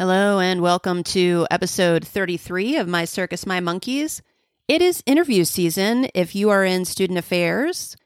Hello, 0.00 0.40
and 0.40 0.62
welcome 0.62 1.04
to 1.04 1.46
episode 1.50 2.06
33 2.06 2.78
of 2.78 2.88
My 2.88 3.04
Circus, 3.04 3.44
My 3.44 3.60
Monkeys. 3.60 4.22
It 4.66 4.80
is 4.80 5.02
interview 5.04 5.44
season 5.44 6.08
if 6.14 6.34
you 6.34 6.48
are 6.48 6.64
in 6.64 6.86
student 6.86 7.18
affairs. 7.18 7.98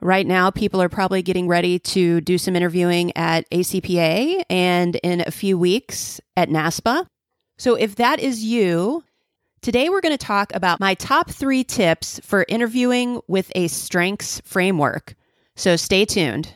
Right 0.00 0.26
now, 0.26 0.50
people 0.50 0.80
are 0.80 0.88
probably 0.88 1.20
getting 1.20 1.48
ready 1.48 1.78
to 1.78 2.22
do 2.22 2.38
some 2.38 2.56
interviewing 2.56 3.14
at 3.18 3.44
ACPA 3.50 4.44
and 4.48 4.96
in 5.02 5.20
a 5.20 5.30
few 5.30 5.58
weeks 5.58 6.22
at 6.38 6.48
NASPA. 6.48 7.06
So, 7.58 7.74
if 7.74 7.96
that 7.96 8.18
is 8.18 8.42
you, 8.42 9.04
today 9.60 9.90
we're 9.90 10.00
going 10.00 10.16
to 10.16 10.26
talk 10.26 10.54
about 10.54 10.80
my 10.80 10.94
top 10.94 11.30
three 11.30 11.64
tips 11.64 12.18
for 12.24 12.46
interviewing 12.48 13.20
with 13.28 13.52
a 13.54 13.68
strengths 13.68 14.40
framework. 14.46 15.16
So, 15.56 15.76
stay 15.76 16.06
tuned. 16.06 16.54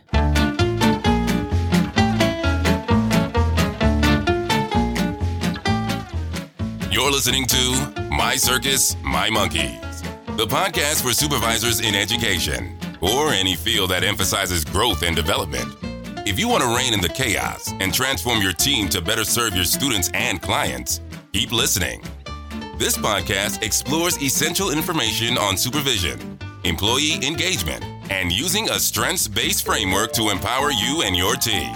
You're 6.96 7.10
listening 7.10 7.44
to 7.48 8.06
My 8.10 8.36
Circus, 8.36 8.96
My 9.02 9.28
Monkeys, 9.28 10.00
the 10.38 10.46
podcast 10.46 11.02
for 11.02 11.12
supervisors 11.12 11.80
in 11.80 11.94
education 11.94 12.74
or 13.02 13.34
any 13.34 13.54
field 13.54 13.90
that 13.90 14.02
emphasizes 14.02 14.64
growth 14.64 15.02
and 15.02 15.14
development. 15.14 15.76
If 16.26 16.38
you 16.38 16.48
want 16.48 16.62
to 16.62 16.74
rein 16.74 16.94
in 16.94 17.02
the 17.02 17.10
chaos 17.10 17.70
and 17.80 17.92
transform 17.92 18.40
your 18.40 18.54
team 18.54 18.88
to 18.88 19.02
better 19.02 19.24
serve 19.24 19.54
your 19.54 19.66
students 19.66 20.10
and 20.14 20.40
clients, 20.40 21.02
keep 21.34 21.52
listening. 21.52 22.02
This 22.78 22.96
podcast 22.96 23.62
explores 23.62 24.16
essential 24.22 24.70
information 24.70 25.36
on 25.36 25.58
supervision, 25.58 26.38
employee 26.64 27.16
engagement, 27.16 27.84
and 28.10 28.32
using 28.32 28.70
a 28.70 28.80
strengths 28.80 29.28
based 29.28 29.66
framework 29.66 30.12
to 30.12 30.30
empower 30.30 30.70
you 30.70 31.02
and 31.02 31.14
your 31.14 31.34
team. 31.34 31.74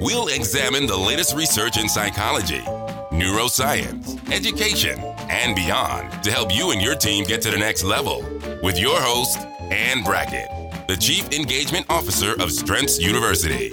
We'll 0.00 0.26
examine 0.26 0.88
the 0.88 0.96
latest 0.96 1.36
research 1.36 1.76
in 1.76 1.88
psychology 1.88 2.64
neuroscience, 3.12 4.21
education, 4.32 4.98
and 5.28 5.54
beyond 5.54 6.10
to 6.24 6.32
help 6.32 6.54
you 6.54 6.70
and 6.70 6.80
your 6.80 6.94
team 6.94 7.24
get 7.24 7.42
to 7.42 7.50
the 7.50 7.58
next 7.58 7.84
level. 7.84 8.24
With 8.62 8.78
your 8.78 8.98
host, 8.98 9.38
Anne 9.70 10.02
Brackett, 10.02 10.48
the 10.88 10.96
Chief 10.96 11.30
Engagement 11.32 11.86
Officer 11.90 12.32
of 12.40 12.50
Strengths 12.50 12.98
University. 12.98 13.72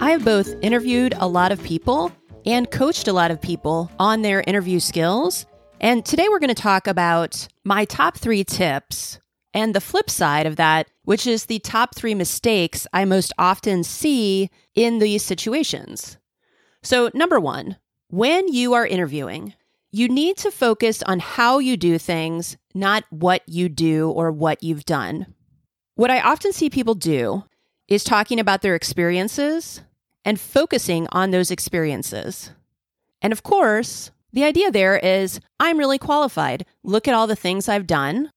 I 0.00 0.10
have 0.10 0.24
both 0.24 0.54
interviewed 0.60 1.14
a 1.18 1.28
lot 1.28 1.52
of 1.52 1.62
people 1.62 2.12
and 2.44 2.70
coached 2.70 3.08
a 3.08 3.12
lot 3.12 3.30
of 3.30 3.40
people 3.40 3.90
on 3.98 4.22
their 4.22 4.42
interview 4.46 4.80
skills. 4.80 5.46
And 5.80 6.04
today 6.04 6.28
we're 6.28 6.38
going 6.38 6.54
to 6.54 6.62
talk 6.62 6.86
about 6.86 7.48
my 7.64 7.84
top 7.84 8.16
three 8.16 8.44
tips 8.44 9.18
and 9.54 9.74
the 9.74 9.80
flip 9.80 10.10
side 10.10 10.46
of 10.46 10.56
that, 10.56 10.88
which 11.04 11.26
is 11.26 11.46
the 11.46 11.58
top 11.60 11.94
three 11.94 12.14
mistakes 12.14 12.86
I 12.92 13.04
most 13.04 13.32
often 13.38 13.84
see 13.84 14.50
in 14.74 14.98
these 14.98 15.24
situations. 15.24 16.18
So, 16.82 17.10
number 17.14 17.40
one, 17.40 17.76
when 18.08 18.48
you 18.52 18.74
are 18.74 18.86
interviewing, 18.86 19.54
you 19.90 20.08
need 20.08 20.36
to 20.38 20.50
focus 20.50 21.02
on 21.02 21.18
how 21.18 21.58
you 21.58 21.76
do 21.76 21.98
things, 21.98 22.56
not 22.74 23.04
what 23.10 23.42
you 23.46 23.68
do 23.68 24.10
or 24.10 24.30
what 24.30 24.62
you've 24.62 24.84
done. 24.84 25.34
What 25.96 26.10
I 26.10 26.20
often 26.20 26.52
see 26.52 26.70
people 26.70 26.94
do 26.94 27.44
is 27.88 28.04
talking 28.04 28.38
about 28.38 28.62
their 28.62 28.74
experiences 28.74 29.80
and 30.24 30.38
focusing 30.38 31.08
on 31.12 31.30
those 31.30 31.50
experiences. 31.50 32.50
And 33.22 33.32
of 33.32 33.42
course, 33.42 34.10
the 34.32 34.44
idea 34.44 34.70
there 34.70 34.98
is 34.98 35.40
I'm 35.58 35.78
really 35.78 35.98
qualified. 35.98 36.66
Look 36.84 37.08
at 37.08 37.14
all 37.14 37.26
the 37.26 37.36
things 37.36 37.68
I've 37.68 37.86
done. 37.86 38.30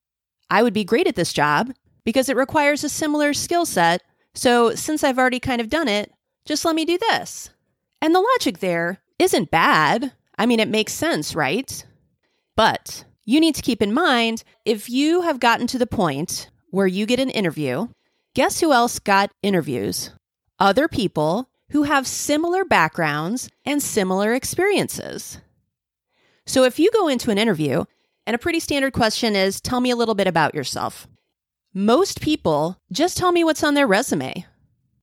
I 0.49 0.63
would 0.63 0.73
be 0.73 0.83
great 0.83 1.07
at 1.07 1.15
this 1.15 1.33
job 1.33 1.73
because 2.05 2.29
it 2.29 2.37
requires 2.37 2.83
a 2.83 2.89
similar 2.89 3.33
skill 3.33 3.65
set. 3.65 4.01
So, 4.33 4.73
since 4.75 5.03
I've 5.03 5.19
already 5.19 5.39
kind 5.39 5.59
of 5.59 5.69
done 5.69 5.87
it, 5.87 6.11
just 6.45 6.63
let 6.63 6.75
me 6.75 6.85
do 6.85 6.97
this. 6.97 7.49
And 8.01 8.15
the 8.15 8.21
logic 8.21 8.59
there 8.59 9.01
isn't 9.19 9.51
bad. 9.51 10.13
I 10.37 10.45
mean, 10.45 10.59
it 10.59 10.69
makes 10.69 10.93
sense, 10.93 11.35
right? 11.35 11.85
But 12.55 13.05
you 13.25 13.39
need 13.39 13.55
to 13.55 13.61
keep 13.61 13.81
in 13.81 13.93
mind 13.93 14.43
if 14.65 14.89
you 14.89 15.21
have 15.21 15.39
gotten 15.39 15.67
to 15.67 15.77
the 15.77 15.85
point 15.85 16.49
where 16.71 16.87
you 16.87 17.05
get 17.05 17.19
an 17.19 17.29
interview, 17.29 17.87
guess 18.33 18.59
who 18.59 18.73
else 18.73 18.99
got 18.99 19.31
interviews? 19.43 20.11
Other 20.59 20.87
people 20.87 21.49
who 21.71 21.83
have 21.83 22.07
similar 22.07 22.65
backgrounds 22.65 23.49
and 23.65 23.81
similar 23.81 24.33
experiences. 24.33 25.39
So 26.45 26.63
if 26.63 26.79
you 26.79 26.89
go 26.91 27.07
into 27.07 27.29
an 27.29 27.37
interview 27.37 27.85
and 28.25 28.35
a 28.35 28.39
pretty 28.39 28.59
standard 28.59 28.93
question 28.93 29.35
is, 29.35 29.61
Tell 29.61 29.79
me 29.79 29.91
a 29.91 29.95
little 29.95 30.15
bit 30.15 30.27
about 30.27 30.55
yourself. 30.55 31.07
Most 31.73 32.21
people 32.21 32.79
just 32.91 33.17
tell 33.17 33.31
me 33.31 33.43
what's 33.43 33.63
on 33.63 33.75
their 33.75 33.85
resume. 33.85 34.45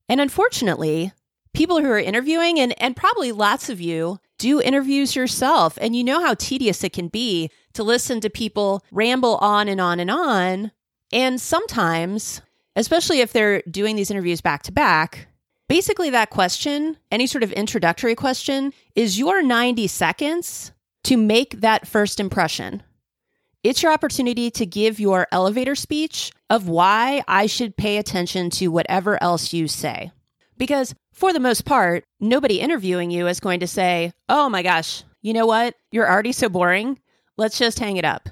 And 0.08 0.20
unfortunately, 0.20 1.12
people 1.56 1.80
who 1.80 1.90
are 1.90 1.98
interviewing, 1.98 2.60
and, 2.60 2.80
and 2.80 2.94
probably 2.94 3.32
lots 3.32 3.70
of 3.70 3.80
you 3.80 4.20
do 4.38 4.60
interviews 4.60 5.16
yourself, 5.16 5.78
and 5.80 5.96
you 5.96 6.04
know 6.04 6.20
how 6.20 6.34
tedious 6.34 6.84
it 6.84 6.92
can 6.92 7.08
be 7.08 7.50
to 7.72 7.82
listen 7.82 8.20
to 8.20 8.28
people 8.28 8.84
ramble 8.92 9.36
on 9.36 9.66
and 9.66 9.80
on 9.80 9.98
and 9.98 10.10
on. 10.10 10.70
And 11.12 11.40
sometimes, 11.40 12.42
especially 12.76 13.20
if 13.20 13.32
they're 13.32 13.62
doing 13.62 13.96
these 13.96 14.10
interviews 14.10 14.42
back 14.42 14.64
to 14.64 14.72
back, 14.72 15.28
basically 15.66 16.10
that 16.10 16.28
question, 16.28 16.98
any 17.10 17.26
sort 17.26 17.42
of 17.42 17.52
introductory 17.52 18.14
question, 18.14 18.74
is 18.94 19.18
your 19.18 19.42
90 19.42 19.86
seconds 19.86 20.72
to 21.04 21.16
make 21.16 21.62
that 21.62 21.88
first 21.88 22.20
impression. 22.20 22.82
It's 23.62 23.82
your 23.82 23.92
opportunity 23.92 24.50
to 24.50 24.66
give 24.66 25.00
your 25.00 25.26
elevator 25.32 25.74
speech 25.74 26.32
of 26.50 26.68
why 26.68 27.22
I 27.26 27.46
should 27.46 27.78
pay 27.78 27.96
attention 27.96 28.50
to 28.50 28.68
whatever 28.68 29.20
else 29.22 29.54
you 29.54 29.68
say. 29.68 30.12
Because 30.58 30.94
for 31.12 31.32
the 31.32 31.40
most 31.40 31.64
part, 31.64 32.04
nobody 32.20 32.60
interviewing 32.60 33.10
you 33.10 33.26
is 33.26 33.40
going 33.40 33.60
to 33.60 33.66
say, 33.66 34.12
Oh 34.28 34.48
my 34.48 34.62
gosh, 34.62 35.02
you 35.22 35.32
know 35.32 35.46
what? 35.46 35.74
You're 35.90 36.10
already 36.10 36.32
so 36.32 36.48
boring. 36.48 37.00
Let's 37.36 37.58
just 37.58 37.78
hang 37.78 37.96
it 37.96 38.04
up. 38.04 38.28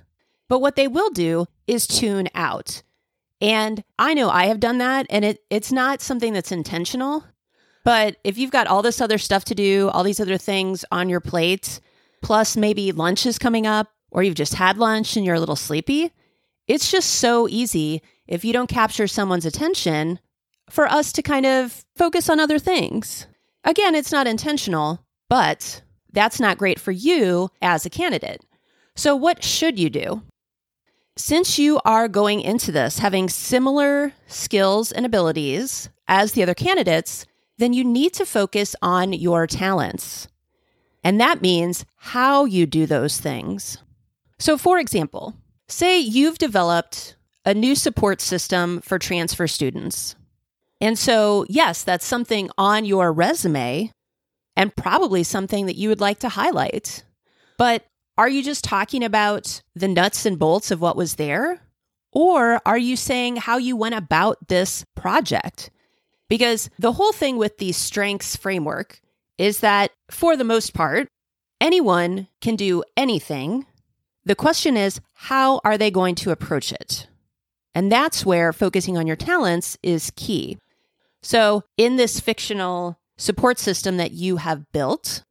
But 0.49 0.61
what 0.61 0.77
they 0.77 0.89
will 0.89 1.11
do 1.11 1.47
is 1.67 1.87
tune 1.87 2.29
out. 2.35 2.83
And 3.41 3.83
I 3.99 4.15
know 4.15 4.31
I 4.31 4.47
have 4.47 4.61
done 4.61 4.79
that, 4.79 5.07
and 5.11 5.25
it, 5.25 5.41
it's 5.51 5.73
not 5.73 6.01
something 6.01 6.33
that's 6.33 6.53
intentional. 6.53 7.25
But 7.85 8.17
if 8.25 8.39
you've 8.39 8.51
got 8.51 8.67
all 8.67 8.81
this 8.81 9.01
other 9.01 9.19
stuff 9.19 9.45
to 9.47 9.55
do, 9.55 9.91
all 9.91 10.05
these 10.05 10.21
other 10.21 10.39
things 10.39 10.85
on 10.91 11.09
your 11.09 11.21
plate, 11.21 11.81
plus 12.23 12.57
maybe 12.57 12.93
lunch 12.93 13.27
is 13.27 13.39
coming 13.39 13.67
up, 13.67 13.89
or 14.11 14.23
you've 14.23 14.35
just 14.35 14.55
had 14.55 14.79
lunch 14.79 15.17
and 15.17 15.27
you're 15.27 15.35
a 15.35 15.41
little 15.41 15.57
sleepy, 15.57 16.11
it's 16.67 16.91
just 16.91 17.11
so 17.11 17.47
easy 17.49 18.01
if 18.27 18.45
you 18.45 18.53
don't 18.53 18.69
capture 18.69 19.07
someone's 19.07 19.45
attention 19.45 20.19
for 20.71 20.87
us 20.87 21.13
to 21.13 21.23
kind 21.23 21.47
of 21.47 21.85
focus 21.97 22.29
on 22.29 22.41
other 22.41 22.59
things. 22.59 23.27
Again, 23.65 23.95
it's 23.95 24.13
not 24.13 24.27
intentional, 24.27 25.05
but 25.29 25.83
that's 26.13 26.41
not 26.41 26.59
great 26.59 26.79
for 26.79 26.93
you 26.93 27.51
as 27.63 27.85
a 27.85 27.91
candidate. 27.91 28.45
So, 28.95 29.17
what 29.17 29.43
should 29.43 29.79
you 29.79 29.91
do? 29.91 30.23
Since 31.17 31.59
you 31.59 31.81
are 31.85 32.09
going 32.09 32.41
into 32.41 32.73
this 32.73 32.99
having 32.99 33.29
similar 33.29 34.13
skills 34.27 34.91
and 34.93 35.07
abilities 35.07 35.89
as 36.09 36.33
the 36.33 36.43
other 36.43 36.55
candidates, 36.55 37.25
then 37.59 37.73
you 37.73 37.85
need 37.85 38.13
to 38.15 38.27
focus 38.27 38.75
on 38.83 39.13
your 39.13 39.47
talents. 39.47 40.29
And 41.05 41.21
that 41.21 41.43
means 41.43 41.85
how 41.97 42.45
you 42.47 42.67
do 42.67 42.87
those 42.87 43.21
things. 43.21 43.79
So, 44.39 44.57
for 44.57 44.79
example, 44.79 45.35
say 45.69 45.99
you've 46.01 46.39
developed 46.39 47.17
a 47.45 47.55
new 47.55 47.75
support 47.75 48.21
system 48.21 48.81
for 48.81 48.99
transfer 48.99 49.47
students. 49.47 50.17
And 50.85 50.99
so, 50.99 51.47
yes, 51.49 51.83
that's 51.83 52.05
something 52.05 52.51
on 52.59 52.85
your 52.85 53.11
resume 53.11 53.91
and 54.55 54.77
probably 54.77 55.23
something 55.23 55.65
that 55.65 55.77
you 55.77 55.89
would 55.89 56.03
like 56.03 56.19
to 56.19 56.29
highlight. 56.29 57.05
But 57.57 57.87
are 58.19 58.29
you 58.29 58.43
just 58.43 58.65
talking 58.65 59.03
about 59.03 59.63
the 59.75 59.89
nuts 59.89 60.27
and 60.27 60.39
bolts 60.39 60.71
of 60.71 60.83
what 60.83 60.95
was 60.95 61.15
there? 61.15 61.63
Or 62.13 62.61
are 62.67 62.77
you 62.77 62.97
saying 62.97 63.37
how 63.37 63.57
you 63.57 63.77
went 63.77 63.95
about 63.95 64.49
this 64.49 64.85
project? 64.95 65.71
Because 66.29 66.69
the 66.79 66.93
whole 66.93 67.13
thing 67.13 67.39
with 67.39 67.57
the 67.57 67.73
strengths 67.73 68.37
framework 68.37 69.01
is 69.39 69.61
that 69.61 69.91
for 70.11 70.37
the 70.37 70.45
most 70.45 70.75
part, 70.75 71.09
anyone 71.63 72.29
can 72.43 72.57
do 72.57 72.85
anything. 72.95 73.65
The 74.27 74.35
question 74.35 74.77
is, 74.77 75.01
how 75.15 75.63
are 75.65 75.79
they 75.79 75.91
going 75.91 76.15
to 76.17 76.31
approach 76.31 76.73
it? 76.73 77.07
And 77.75 77.91
that's 77.91 78.27
where 78.27 78.53
focusing 78.53 78.99
on 78.99 79.07
your 79.07 79.17
talents 79.17 79.79
is 79.83 80.13
key. 80.15 80.59
So, 81.25 81.65
in 81.79 81.97
this 81.97 82.21
fictional 82.21 82.99
support 83.17 83.59
system 83.59 83.97
that 83.97 84.13
you 84.13 84.37
have 84.37 84.71
built, 84.73 85.25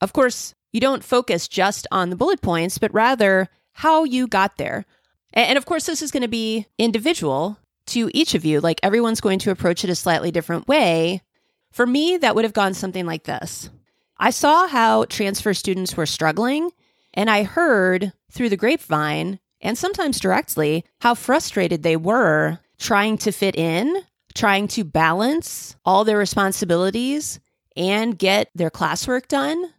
of 0.00 0.12
course, 0.12 0.54
you 0.72 0.80
don't 0.80 1.04
focus 1.04 1.46
just 1.46 1.86
on 1.92 2.10
the 2.10 2.16
bullet 2.16 2.42
points, 2.42 2.78
but 2.78 2.92
rather 2.92 3.48
how 3.72 4.02
you 4.02 4.26
got 4.26 4.56
there. 4.56 4.84
And 5.32 5.56
of 5.56 5.64
course, 5.64 5.86
this 5.86 6.02
is 6.02 6.10
going 6.10 6.22
to 6.24 6.28
be 6.28 6.66
individual 6.78 7.58
to 7.86 8.10
each 8.12 8.34
of 8.34 8.44
you. 8.44 8.60
Like 8.60 8.80
everyone's 8.82 9.20
going 9.20 9.38
to 9.38 9.52
approach 9.52 9.84
it 9.84 9.90
a 9.90 9.94
slightly 9.94 10.32
different 10.32 10.66
way. 10.66 11.22
For 11.70 11.86
me, 11.86 12.16
that 12.16 12.34
would 12.34 12.44
have 12.44 12.52
gone 12.52 12.74
something 12.74 13.06
like 13.06 13.22
this 13.22 13.70
I 14.18 14.30
saw 14.30 14.66
how 14.66 15.04
transfer 15.04 15.54
students 15.54 15.96
were 15.96 16.06
struggling, 16.06 16.70
and 17.14 17.30
I 17.30 17.44
heard 17.44 18.12
through 18.32 18.48
the 18.48 18.56
grapevine 18.56 19.38
and 19.60 19.78
sometimes 19.78 20.18
directly 20.18 20.84
how 21.02 21.14
frustrated 21.14 21.84
they 21.84 21.96
were 21.96 22.58
trying 22.78 23.16
to 23.18 23.30
fit 23.30 23.54
in 23.54 24.02
trying 24.36 24.68
to 24.68 24.84
balance 24.84 25.76
all 25.84 26.04
their 26.04 26.18
responsibilities 26.18 27.40
and 27.76 28.18
get 28.18 28.50
their 28.54 28.70
classwork 28.70 29.26
done. 29.28 29.72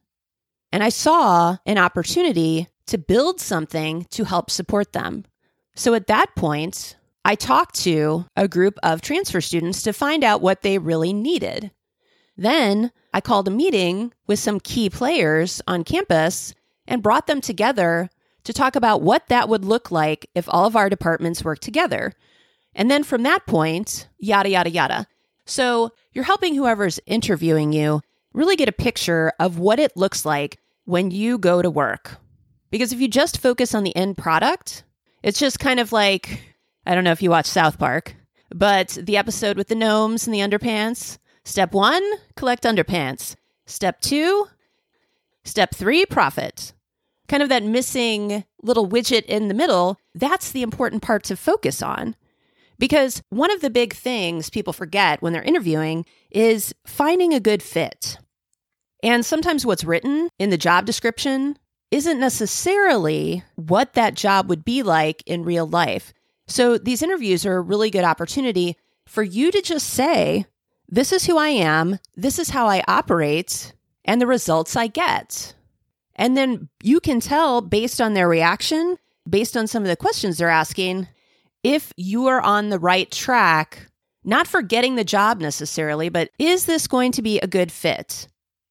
And 0.72 0.84
I 0.84 0.90
saw 0.90 1.58
an 1.66 1.78
opportunity 1.78 2.68
to 2.88 2.98
build 2.98 3.40
something 3.40 4.06
to 4.12 4.26
help 4.26 4.50
support 4.50 4.94
them. 4.94 5.26
So 5.76 5.94
at 5.94 6.08
that 6.08 6.36
point, 6.36 6.98
I 7.24 7.36
talked 7.36 7.76
to 7.82 8.26
a 8.36 8.48
group 8.48 8.78
of 8.84 9.02
transfer 9.02 9.42
students 9.42 9.84
to 9.84 9.94
find 9.94 10.24
out 10.24 10.42
what 10.42 10.62
they 10.62 10.78
really 10.78 11.14
needed. 11.14 11.72
Then 12.36 12.92
I 13.14 13.22
called 13.22 13.48
a 13.48 13.52
meeting 13.52 14.14
with 14.28 14.40
some 14.40 14.60
key 14.60 14.90
players 14.90 15.62
on 15.68 15.84
campus 15.84 16.54
and 16.88 17.04
brought 17.04 17.28
them 17.28 17.42
together 17.42 18.10
to 18.44 18.54
talk 18.54 18.76
about 18.76 19.02
what 19.02 19.28
that 19.28 19.50
would 19.50 19.66
look 19.66 19.92
like 19.92 20.30
if 20.34 20.46
all 20.48 20.66
of 20.66 20.76
our 20.76 20.90
departments 20.90 21.44
worked 21.44 21.64
together. 21.64 22.14
And 22.78 22.90
then 22.90 23.04
from 23.04 23.24
that 23.24 23.46
point, 23.48 24.08
yada, 24.20 24.50
yada, 24.50 24.70
yada. 24.70 25.08
So 25.46 25.92
you're 26.14 26.24
helping 26.24 26.56
whoever's 26.56 27.00
interviewing 27.08 27.74
you 27.74 28.02
really 28.34 28.56
get 28.56 28.70
a 28.70 28.74
picture 28.74 29.34
of 29.40 29.58
what 29.58 29.80
it 29.80 29.98
looks 29.98 30.26
like 30.26 30.60
when 30.86 31.10
you 31.10 31.40
go 31.40 31.62
to 31.62 31.72
work. 31.72 32.18
Because 32.70 32.94
if 32.94 33.02
you 33.02 33.08
just 33.08 33.42
focus 33.42 33.74
on 33.74 33.84
the 33.84 33.96
end 33.96 34.18
product, 34.18 34.84
it's 35.24 35.40
just 35.40 35.60
kind 35.60 35.80
of 35.80 35.92
like 35.92 36.40
I 36.86 36.94
don't 36.96 37.04
know 37.04 37.12
if 37.12 37.22
you 37.22 37.32
watch 37.32 37.48
South 37.48 37.80
Park, 37.80 38.16
but 38.54 38.90
the 38.90 39.18
episode 39.18 39.58
with 39.58 39.68
the 39.68 39.76
gnomes 39.76 40.28
and 40.28 40.34
the 40.34 40.40
underpants. 40.40 41.18
Step 41.44 41.74
one, 41.74 42.04
collect 42.36 42.64
underpants. 42.64 43.36
Step 43.66 44.00
two, 44.02 44.48
step 45.44 45.74
three, 45.74 46.06
profit. 46.06 46.74
Kind 47.28 47.42
of 47.42 47.50
that 47.50 47.64
missing 47.64 48.46
little 48.62 48.88
widget 48.88 49.24
in 49.26 49.48
the 49.48 49.54
middle, 49.54 49.98
that's 50.14 50.52
the 50.52 50.62
important 50.62 51.02
part 51.02 51.24
to 51.26 51.36
focus 51.36 51.82
on. 51.82 52.16
Because 52.80 53.22
one 53.30 53.52
of 53.52 53.62
the 53.62 53.70
big 53.70 53.94
things 53.94 54.50
people 54.50 54.74
forget 54.74 55.22
when 55.22 55.34
they're 55.34 55.42
interviewing 55.42 56.06
is 56.30 56.74
finding 56.86 57.34
a 57.34 57.40
good 57.40 57.64
fit. 57.64 58.18
And 59.04 59.26
sometimes 59.26 59.66
what's 59.66 59.84
written 59.84 60.30
in 60.40 60.50
the 60.50 60.58
job 60.58 60.86
description 60.86 61.58
isn't 61.92 62.20
necessarily 62.20 63.44
what 63.56 63.94
that 63.94 64.14
job 64.14 64.50
would 64.50 64.66
be 64.66 64.84
like 64.84 65.24
in 65.26 65.44
real 65.44 65.68
life. 65.68 66.14
So 66.48 66.78
these 66.78 67.02
interviews 67.02 67.46
are 67.46 67.58
a 67.58 67.62
really 67.62 67.90
good 67.90 68.04
opportunity 68.04 68.78
for 69.06 69.24
you 69.24 69.52
to 69.52 69.62
just 69.62 69.90
say, 69.90 70.46
This 70.88 71.12
is 71.12 71.26
who 71.26 71.38
I 71.38 71.50
am, 71.50 72.00
this 72.16 72.40
is 72.40 72.50
how 72.50 72.68
I 72.68 72.84
operate, 72.88 73.74
and 74.06 74.22
the 74.22 74.28
results 74.28 74.76
I 74.76 74.88
get. 74.88 75.54
And 76.16 76.36
then 76.36 76.70
you 76.82 77.00
can 77.00 77.20
tell 77.20 77.62
based 77.62 78.02
on 78.02 78.14
their 78.14 78.28
reaction, 78.28 78.98
based 79.30 79.56
on 79.56 79.68
some 79.68 79.84
of 79.84 79.90
the 79.90 79.96
questions 79.96 80.38
they're 80.38 80.50
asking, 80.50 81.08
if 81.68 81.92
you 81.98 82.28
are 82.28 82.40
on 82.40 82.70
the 82.70 82.80
right 82.80 83.12
track, 83.12 83.90
not 84.24 84.48
for 84.48 84.62
getting 84.62 84.96
the 84.96 85.04
job 85.04 85.42
necessarily, 85.42 86.08
but 86.08 86.30
is 86.40 86.66
this 86.66 86.88
going 86.88 87.12
to 87.12 87.22
be 87.22 87.40
a 87.40 87.48
good 87.48 87.74
fit? 87.74 88.30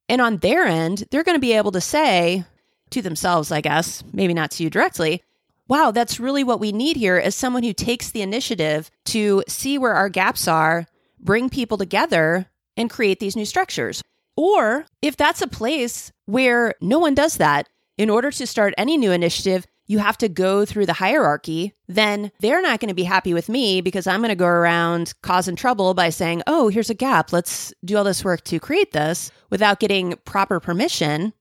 And 0.08 0.22
on 0.22 0.38
their 0.38 0.64
end, 0.64 1.04
they're 1.10 1.22
going 1.22 1.37
to 1.37 1.40
be 1.40 1.52
able 1.52 1.72
to 1.72 1.81
say 1.81 2.46
to 2.88 3.02
themselves, 3.02 3.52
I 3.52 3.60
guess, 3.60 4.02
maybe 4.14 4.32
not 4.32 4.50
to 4.52 4.62
you 4.62 4.70
directly, 4.70 5.22
wow, 5.69 5.90
that's 5.90 6.19
really 6.19 6.43
what 6.43 6.58
we 6.58 6.72
need 6.72 6.96
here 6.96 7.19
as 7.19 7.34
someone 7.34 7.64
who 7.64 7.75
takes 7.75 8.10
the 8.10 8.22
initiative 8.22 8.90
to 9.06 9.44
see 9.46 9.76
where 9.76 9.92
our 9.92 10.08
gaps 10.08 10.49
are, 10.49 10.87
bring 11.20 11.50
people 11.50 11.76
together, 11.76 12.46
and 12.78 12.88
create 12.88 13.20
these 13.20 13.37
new 13.37 13.44
structures. 13.44 14.02
Or 14.38 14.87
if 15.02 15.19
that's 15.19 15.42
a 15.42 15.49
place 15.49 16.12
where 16.25 16.72
no 16.81 16.99
one 16.99 17.14
does 17.14 17.37
that, 17.37 17.69
in 17.99 18.08
order 18.08 18.31
to 18.31 18.46
start 18.46 18.72
any 18.78 18.96
new 18.96 19.12
initiative, 19.12 19.66
you 19.87 19.99
have 19.99 20.19
to 20.19 20.29
go 20.29 20.65
through 20.65 20.87
the 20.87 20.93
hierarchy, 20.93 21.75
then 21.88 22.33
they're 22.41 22.62
not 22.62 22.81
going 22.81 22.88
to 22.88 22.94
be 22.94 23.05
happy 23.05 23.33
with 23.33 23.49
me 23.49 23.81
because 23.81 24.06
I'm 24.06 24.21
going 24.21 24.31
to 24.31 24.35
go 24.35 24.47
around 24.47 25.15
causing 25.23 25.56
trouble 25.56 25.94
by 25.94 26.11
saying, 26.11 26.43
oh, 26.47 26.69
here's 26.69 26.91
a 26.91 26.94
gap. 26.94 27.33
Let's 27.33 27.73
do 27.85 27.97
all 27.97 28.05
this 28.05 28.25
work 28.25 28.43
to 28.44 28.61
create 28.61 28.93
this 28.93 29.31
without 29.50 29.81
getting 29.81 30.15
proper 30.25 30.61
permission. 30.61 31.33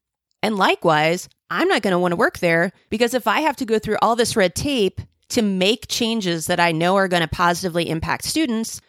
And 0.44 0.58
likewise, 0.58 1.28
I'm 1.50 1.68
not 1.68 1.82
going 1.82 1.92
to 1.92 2.00
want 2.00 2.12
to 2.12 2.18
work 2.18 2.40
there 2.40 2.72
because 2.90 3.14
if 3.14 3.28
I 3.28 3.42
have 3.42 3.56
to 3.58 3.66
go 3.66 3.80
through 3.80 3.98
all 4.02 4.16
this 4.16 4.36
red 4.36 4.56
tape 4.56 5.02
to 5.30 5.42
make 5.42 5.88
changes 5.88 6.48
that 6.48 6.60
I 6.60 6.72
know 6.72 6.96
are 6.96 7.08
going 7.08 7.24
to 7.24 7.28
positively 7.28 7.90
impact 7.90 8.26
students, 8.26 8.80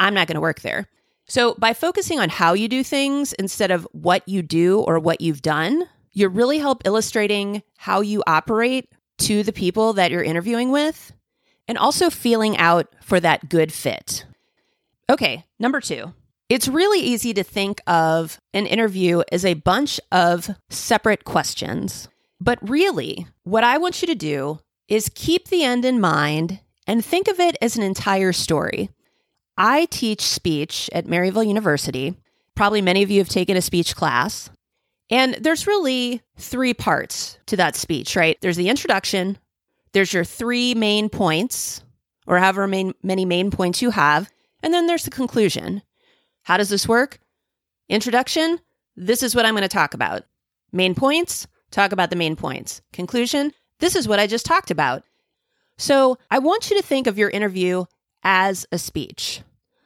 I'm 0.00 0.14
not 0.14 0.26
going 0.26 0.34
to 0.34 0.40
work 0.40 0.60
there. 0.60 0.88
So, 1.26 1.54
by 1.54 1.72
focusing 1.72 2.20
on 2.20 2.28
how 2.28 2.52
you 2.52 2.68
do 2.68 2.84
things 2.84 3.32
instead 3.34 3.70
of 3.70 3.88
what 3.92 4.28
you 4.28 4.42
do 4.42 4.80
or 4.80 4.98
what 4.98 5.22
you've 5.22 5.40
done, 5.40 5.88
you 6.12 6.28
really 6.28 6.58
help 6.58 6.82
illustrating 6.84 7.62
how 7.78 8.02
you 8.02 8.22
operate 8.26 8.88
to 9.18 9.42
the 9.42 9.52
people 9.52 9.92
that 9.94 10.10
you're 10.10 10.22
interviewing 10.22 10.70
with 10.70 11.12
and 11.68 11.78
also 11.78 12.10
feeling 12.10 12.56
out 12.56 12.88
for 13.02 13.20
that 13.20 13.48
good 13.48 13.72
fit. 13.72 14.24
Okay, 15.10 15.44
number 15.58 15.80
two. 15.80 16.12
It's 16.48 16.68
really 16.68 17.00
easy 17.00 17.32
to 17.34 17.42
think 17.42 17.80
of 17.86 18.38
an 18.52 18.66
interview 18.66 19.22
as 19.32 19.44
a 19.44 19.54
bunch 19.54 19.98
of 20.12 20.50
separate 20.68 21.24
questions. 21.24 22.08
But 22.40 22.58
really, 22.68 23.26
what 23.44 23.64
I 23.64 23.78
want 23.78 24.02
you 24.02 24.06
to 24.08 24.14
do 24.14 24.60
is 24.88 25.10
keep 25.14 25.48
the 25.48 25.64
end 25.64 25.84
in 25.84 26.00
mind 26.00 26.60
and 26.86 27.02
think 27.02 27.28
of 27.28 27.40
it 27.40 27.56
as 27.62 27.76
an 27.76 27.82
entire 27.82 28.32
story. 28.32 28.90
I 29.56 29.86
teach 29.86 30.20
speech 30.20 30.90
at 30.92 31.06
Maryville 31.06 31.46
University. 31.46 32.14
Probably 32.54 32.82
many 32.82 33.02
of 33.02 33.10
you 33.10 33.20
have 33.20 33.28
taken 33.28 33.56
a 33.56 33.62
speech 33.62 33.96
class. 33.96 34.50
And 35.10 35.34
there's 35.34 35.66
really 35.66 36.22
three 36.38 36.74
parts 36.74 37.38
to 37.46 37.56
that 37.56 37.76
speech, 37.76 38.16
right? 38.16 38.38
There's 38.40 38.56
the 38.56 38.68
introduction, 38.68 39.38
there's 39.92 40.12
your 40.12 40.24
three 40.24 40.74
main 40.74 41.08
points, 41.08 41.82
or 42.26 42.38
however 42.38 42.66
main, 42.66 42.94
many 43.02 43.24
main 43.24 43.50
points 43.50 43.82
you 43.82 43.90
have, 43.90 44.30
and 44.62 44.72
then 44.72 44.86
there's 44.86 45.04
the 45.04 45.10
conclusion. 45.10 45.82
How 46.42 46.56
does 46.56 46.70
this 46.70 46.88
work? 46.88 47.18
Introduction, 47.88 48.60
this 48.96 49.22
is 49.22 49.34
what 49.34 49.44
I'm 49.44 49.54
going 49.54 49.62
to 49.62 49.68
talk 49.68 49.94
about. 49.94 50.24
Main 50.72 50.94
points, 50.94 51.46
talk 51.70 51.92
about 51.92 52.10
the 52.10 52.16
main 52.16 52.34
points. 52.34 52.80
Conclusion, 52.92 53.52
this 53.80 53.94
is 53.94 54.08
what 54.08 54.18
I 54.18 54.26
just 54.26 54.46
talked 54.46 54.70
about. 54.70 55.04
So 55.76 56.18
I 56.30 56.38
want 56.38 56.70
you 56.70 56.76
to 56.76 56.86
think 56.86 57.06
of 57.06 57.18
your 57.18 57.30
interview 57.30 57.84
as 58.22 58.66
a 58.72 58.78
speech. 58.78 59.42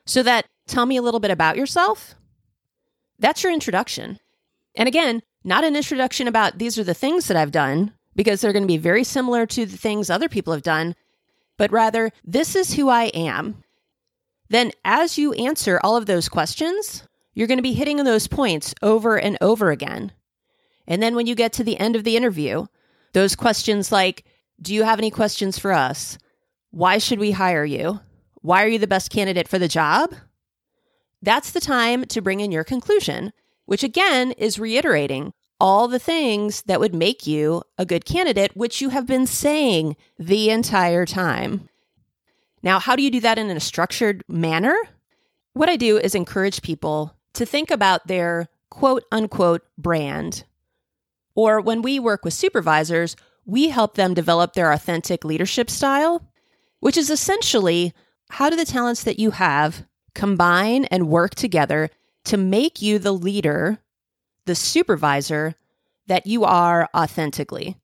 So 0.06 0.22
that 0.22 0.46
tell 0.66 0.86
me 0.86 0.96
a 0.96 1.02
little 1.02 1.20
bit 1.20 1.30
about 1.30 1.56
yourself. 1.56 2.14
That's 3.18 3.42
your 3.42 3.52
introduction. 3.52 4.20
And 4.78 4.86
again, 4.86 5.22
not 5.44 5.64
an 5.64 5.76
introduction 5.76 6.28
about 6.28 6.58
these 6.58 6.78
are 6.78 6.84
the 6.84 6.94
things 6.94 7.26
that 7.26 7.36
I've 7.36 7.50
done, 7.50 7.92
because 8.14 8.40
they're 8.40 8.52
going 8.52 8.62
to 8.62 8.68
be 8.68 8.78
very 8.78 9.02
similar 9.02 9.44
to 9.44 9.66
the 9.66 9.76
things 9.76 10.08
other 10.08 10.28
people 10.28 10.52
have 10.52 10.62
done, 10.62 10.94
but 11.58 11.72
rather, 11.72 12.12
this 12.24 12.54
is 12.54 12.74
who 12.74 12.88
I 12.88 13.06
am. 13.06 13.64
Then, 14.48 14.70
as 14.84 15.18
you 15.18 15.32
answer 15.32 15.80
all 15.82 15.96
of 15.96 16.06
those 16.06 16.28
questions, 16.28 17.02
you're 17.34 17.48
going 17.48 17.58
to 17.58 17.62
be 17.62 17.72
hitting 17.72 17.96
those 17.96 18.28
points 18.28 18.72
over 18.80 19.18
and 19.18 19.36
over 19.40 19.70
again. 19.72 20.12
And 20.86 21.02
then, 21.02 21.16
when 21.16 21.26
you 21.26 21.34
get 21.34 21.52
to 21.54 21.64
the 21.64 21.78
end 21.78 21.96
of 21.96 22.04
the 22.04 22.16
interview, 22.16 22.66
those 23.12 23.34
questions 23.34 23.90
like, 23.90 24.24
Do 24.62 24.72
you 24.72 24.84
have 24.84 25.00
any 25.00 25.10
questions 25.10 25.58
for 25.58 25.72
us? 25.72 26.18
Why 26.70 26.98
should 26.98 27.18
we 27.18 27.32
hire 27.32 27.64
you? 27.64 27.98
Why 28.42 28.62
are 28.62 28.68
you 28.68 28.78
the 28.78 28.86
best 28.86 29.10
candidate 29.10 29.48
for 29.48 29.58
the 29.58 29.68
job? 29.68 30.14
That's 31.20 31.50
the 31.50 31.60
time 31.60 32.04
to 32.06 32.22
bring 32.22 32.38
in 32.38 32.52
your 32.52 32.64
conclusion 32.64 33.32
which 33.68 33.82
again 33.82 34.32
is 34.32 34.58
reiterating 34.58 35.30
all 35.60 35.88
the 35.88 35.98
things 35.98 36.62
that 36.62 36.80
would 36.80 36.94
make 36.94 37.26
you 37.26 37.62
a 37.76 37.84
good 37.84 38.06
candidate, 38.06 38.56
which 38.56 38.80
you 38.80 38.88
have 38.88 39.06
been 39.06 39.26
saying 39.26 39.94
the 40.18 40.48
entire 40.48 41.04
time. 41.04 41.68
Now, 42.62 42.78
how 42.78 42.96
do 42.96 43.02
you 43.02 43.10
do 43.10 43.20
that 43.20 43.36
in 43.36 43.50
a 43.50 43.60
structured 43.60 44.24
manner? 44.26 44.74
What 45.52 45.68
I 45.68 45.76
do 45.76 45.98
is 45.98 46.14
encourage 46.14 46.62
people 46.62 47.14
to 47.34 47.44
think 47.44 47.70
about 47.70 48.06
their 48.06 48.48
quote 48.70 49.04
unquote 49.12 49.66
brand. 49.76 50.44
Or 51.34 51.60
when 51.60 51.82
we 51.82 52.00
work 52.00 52.24
with 52.24 52.32
supervisors, 52.32 53.16
we 53.44 53.68
help 53.68 53.96
them 53.96 54.14
develop 54.14 54.54
their 54.54 54.72
authentic 54.72 55.26
leadership 55.26 55.68
style, 55.68 56.26
which 56.80 56.96
is 56.96 57.10
essentially 57.10 57.92
how 58.30 58.48
do 58.48 58.56
the 58.56 58.64
talents 58.64 59.02
that 59.04 59.18
you 59.18 59.32
have 59.32 59.84
combine 60.14 60.86
and 60.86 61.10
work 61.10 61.34
together 61.34 61.90
to 62.28 62.36
make 62.36 62.82
you 62.82 62.98
the 62.98 63.12
leader, 63.12 63.78
the 64.44 64.54
supervisor 64.54 65.54
that 66.08 66.26
you 66.26 66.44
are 66.44 66.88
authentically. 66.94 67.76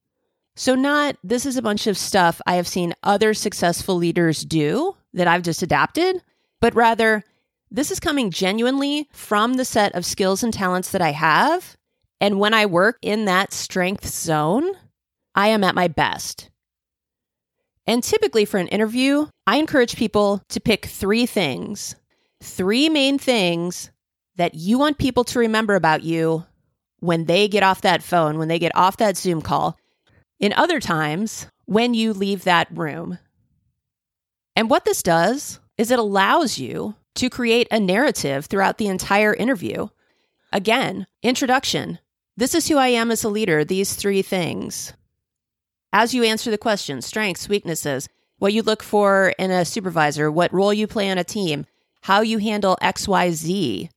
So, 0.55 0.75
not 0.75 1.17
this 1.25 1.47
is 1.47 1.57
a 1.57 1.63
bunch 1.63 1.87
of 1.87 1.99
stuff 1.99 2.41
I 2.47 2.57
have 2.57 2.69
seen 2.69 2.95
other 3.03 3.35
successful 3.35 3.97
leaders 3.97 4.43
do 4.43 4.97
that 5.15 5.27
I've 5.27 5.43
just 5.43 5.63
adapted, 5.63 6.23
but 6.61 6.75
rather 6.75 7.25
this 7.71 7.91
is 7.91 7.99
coming 7.99 8.31
genuinely 8.31 9.09
from 9.13 9.55
the 9.55 9.65
set 9.65 9.95
of 9.95 10.05
skills 10.05 10.43
and 10.43 10.53
talents 10.53 10.91
that 10.91 11.03
I 11.03 11.13
have. 11.13 11.77
And 12.21 12.39
when 12.39 12.53
I 12.55 12.67
work 12.67 12.99
in 13.01 13.25
that 13.25 13.53
strength 13.53 14.07
zone, 14.07 14.71
I 15.35 15.49
am 15.49 15.65
at 15.65 15.75
my 15.75 15.89
best. 15.89 16.51
And 17.87 18.03
typically 18.03 18.45
for 18.45 18.59
an 18.59 18.69
interview, 18.69 19.27
I 19.47 19.57
encourage 19.57 19.97
people 19.97 20.43
to 20.51 20.61
pick 20.61 20.87
three 20.87 21.27
things, 21.27 21.97
three 22.43 22.89
main 22.89 23.19
things 23.19 23.91
that 24.37 24.55
you 24.55 24.79
want 24.79 24.99
people 24.99 25.25
to 25.25 25.39
remember 25.39 25.75
about 25.75 26.03
you 26.03 26.45
when 27.01 27.27
they 27.27 27.49
get 27.49 27.63
off 27.63 27.83
that 27.83 28.03
phone, 28.03 28.39
when 28.39 28.49
they 28.49 28.59
get 28.59 28.75
off 28.75 28.97
that 28.97 29.17
Zoom 29.17 29.43
call, 29.43 29.79
in 30.41 30.53
other 30.55 30.81
times 30.81 31.47
when 31.67 31.95
you 31.95 32.13
leave 32.13 32.45
that 32.45 32.69
room. 32.71 33.19
And 34.57 34.71
what 34.71 34.85
this 34.85 35.03
does 35.03 35.61
is 35.77 35.91
it 35.91 35.99
allows 35.99 36.59
you 36.59 36.95
to 37.17 37.31
create 37.31 37.69
a 37.71 37.81
narrative 37.81 38.47
throughout 38.47 38.79
the 38.79 38.89
entire 38.89 39.35
interview. 39.35 39.89
Again, 40.53 41.07
introduction. 41.23 41.99
This 42.37 42.55
is 42.55 42.69
who 42.69 42.77
I 42.77 42.89
am 42.89 43.11
as 43.11 43.23
a 43.25 43.29
leader, 43.29 43.65
these 43.65 43.95
three 43.95 44.23
things. 44.23 44.93
As 45.93 46.13
you 46.13 46.25
answer 46.25 46.51
the 46.51 46.59
question, 46.59 47.03
strengths, 47.03 47.49
weaknesses, 47.49 48.09
what 48.39 48.53
you 48.53 48.63
look 48.63 48.83
for 48.83 49.35
in 49.39 49.51
a 49.51 49.65
supervisor, 49.65 50.31
what 50.31 50.53
role 50.53 50.75
you 50.75 50.87
play 50.87 51.11
on 51.11 51.19
a 51.19 51.25
team, 51.25 51.67
how 52.03 52.21
you 52.21 52.39
handle 52.39 52.77
XYZ, 52.83 53.89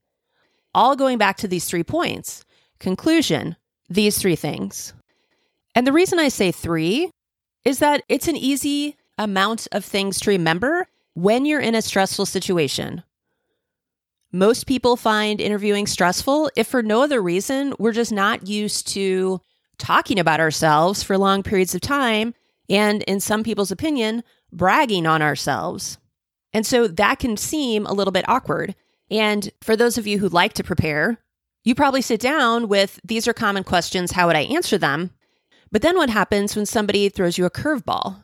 all 0.74 0.96
going 0.96 1.18
back 1.18 1.36
to 1.38 1.48
these 1.48 1.64
three 1.64 1.84
points. 1.84 2.44
Conclusion, 2.78 3.56
these 3.88 4.18
three 4.18 4.36
things. 4.36 4.92
And 5.74 5.86
the 5.86 5.92
reason 5.92 6.18
I 6.18 6.28
say 6.28 6.52
three 6.52 7.10
is 7.64 7.78
that 7.80 8.02
it's 8.08 8.28
an 8.28 8.36
easy 8.36 8.96
amount 9.18 9.66
of 9.72 9.84
things 9.84 10.20
to 10.20 10.30
remember 10.30 10.86
when 11.14 11.44
you're 11.44 11.60
in 11.60 11.74
a 11.74 11.82
stressful 11.82 12.26
situation. 12.26 13.02
Most 14.30 14.66
people 14.66 14.96
find 14.96 15.40
interviewing 15.40 15.86
stressful 15.86 16.50
if 16.54 16.66
for 16.66 16.82
no 16.82 17.02
other 17.02 17.22
reason 17.22 17.74
we're 17.78 17.92
just 17.92 18.12
not 18.12 18.46
used 18.46 18.86
to 18.88 19.40
talking 19.78 20.18
about 20.18 20.40
ourselves 20.40 21.02
for 21.02 21.16
long 21.16 21.42
periods 21.42 21.74
of 21.74 21.80
time 21.80 22.34
and, 22.68 23.02
in 23.04 23.20
some 23.20 23.42
people's 23.42 23.70
opinion, 23.70 24.22
bragging 24.52 25.06
on 25.06 25.22
ourselves. 25.22 25.98
And 26.52 26.66
so 26.66 26.86
that 26.88 27.18
can 27.18 27.36
seem 27.36 27.86
a 27.86 27.92
little 27.92 28.12
bit 28.12 28.28
awkward. 28.28 28.74
And 29.10 29.50
for 29.62 29.76
those 29.76 29.98
of 29.98 30.06
you 30.06 30.18
who 30.18 30.28
like 30.28 30.52
to 30.54 30.64
prepare, 30.64 31.18
you 31.64 31.74
probably 31.74 32.02
sit 32.02 32.20
down 32.20 32.68
with 32.68 33.00
these 33.04 33.26
are 33.28 33.32
common 33.32 33.64
questions. 33.64 34.12
How 34.12 34.26
would 34.26 34.36
I 34.36 34.42
answer 34.42 34.78
them? 34.78 35.10
But 35.70 35.82
then 35.82 35.96
what 35.96 36.10
happens 36.10 36.56
when 36.56 36.66
somebody 36.66 37.08
throws 37.08 37.36
you 37.36 37.44
a 37.44 37.50
curveball? 37.50 38.22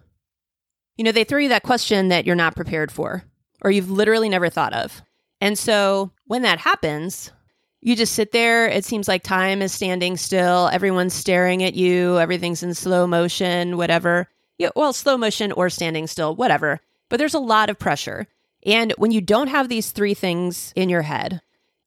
You 0.96 1.04
know, 1.04 1.12
they 1.12 1.24
throw 1.24 1.38
you 1.38 1.48
that 1.48 1.62
question 1.62 2.08
that 2.08 2.24
you're 2.24 2.36
not 2.36 2.56
prepared 2.56 2.92
for 2.92 3.24
or 3.62 3.70
you've 3.70 3.90
literally 3.90 4.28
never 4.28 4.48
thought 4.48 4.72
of. 4.72 5.02
And 5.40 5.58
so 5.58 6.12
when 6.26 6.42
that 6.42 6.58
happens, 6.58 7.32
you 7.80 7.96
just 7.96 8.14
sit 8.14 8.32
there. 8.32 8.66
It 8.66 8.84
seems 8.84 9.08
like 9.08 9.22
time 9.22 9.60
is 9.60 9.72
standing 9.72 10.16
still. 10.16 10.68
Everyone's 10.72 11.12
staring 11.12 11.62
at 11.62 11.74
you. 11.74 12.18
Everything's 12.18 12.62
in 12.62 12.72
slow 12.72 13.06
motion, 13.06 13.76
whatever. 13.76 14.28
Yeah, 14.58 14.70
well, 14.76 14.92
slow 14.92 15.16
motion 15.16 15.52
or 15.52 15.68
standing 15.68 16.06
still, 16.06 16.34
whatever. 16.34 16.80
But 17.10 17.18
there's 17.18 17.34
a 17.34 17.40
lot 17.40 17.68
of 17.68 17.78
pressure. 17.78 18.26
And 18.64 18.92
when 18.96 19.10
you 19.10 19.20
don't 19.20 19.48
have 19.48 19.68
these 19.68 19.90
three 19.90 20.14
things 20.14 20.72
in 20.74 20.88
your 20.88 21.02
head, 21.02 21.40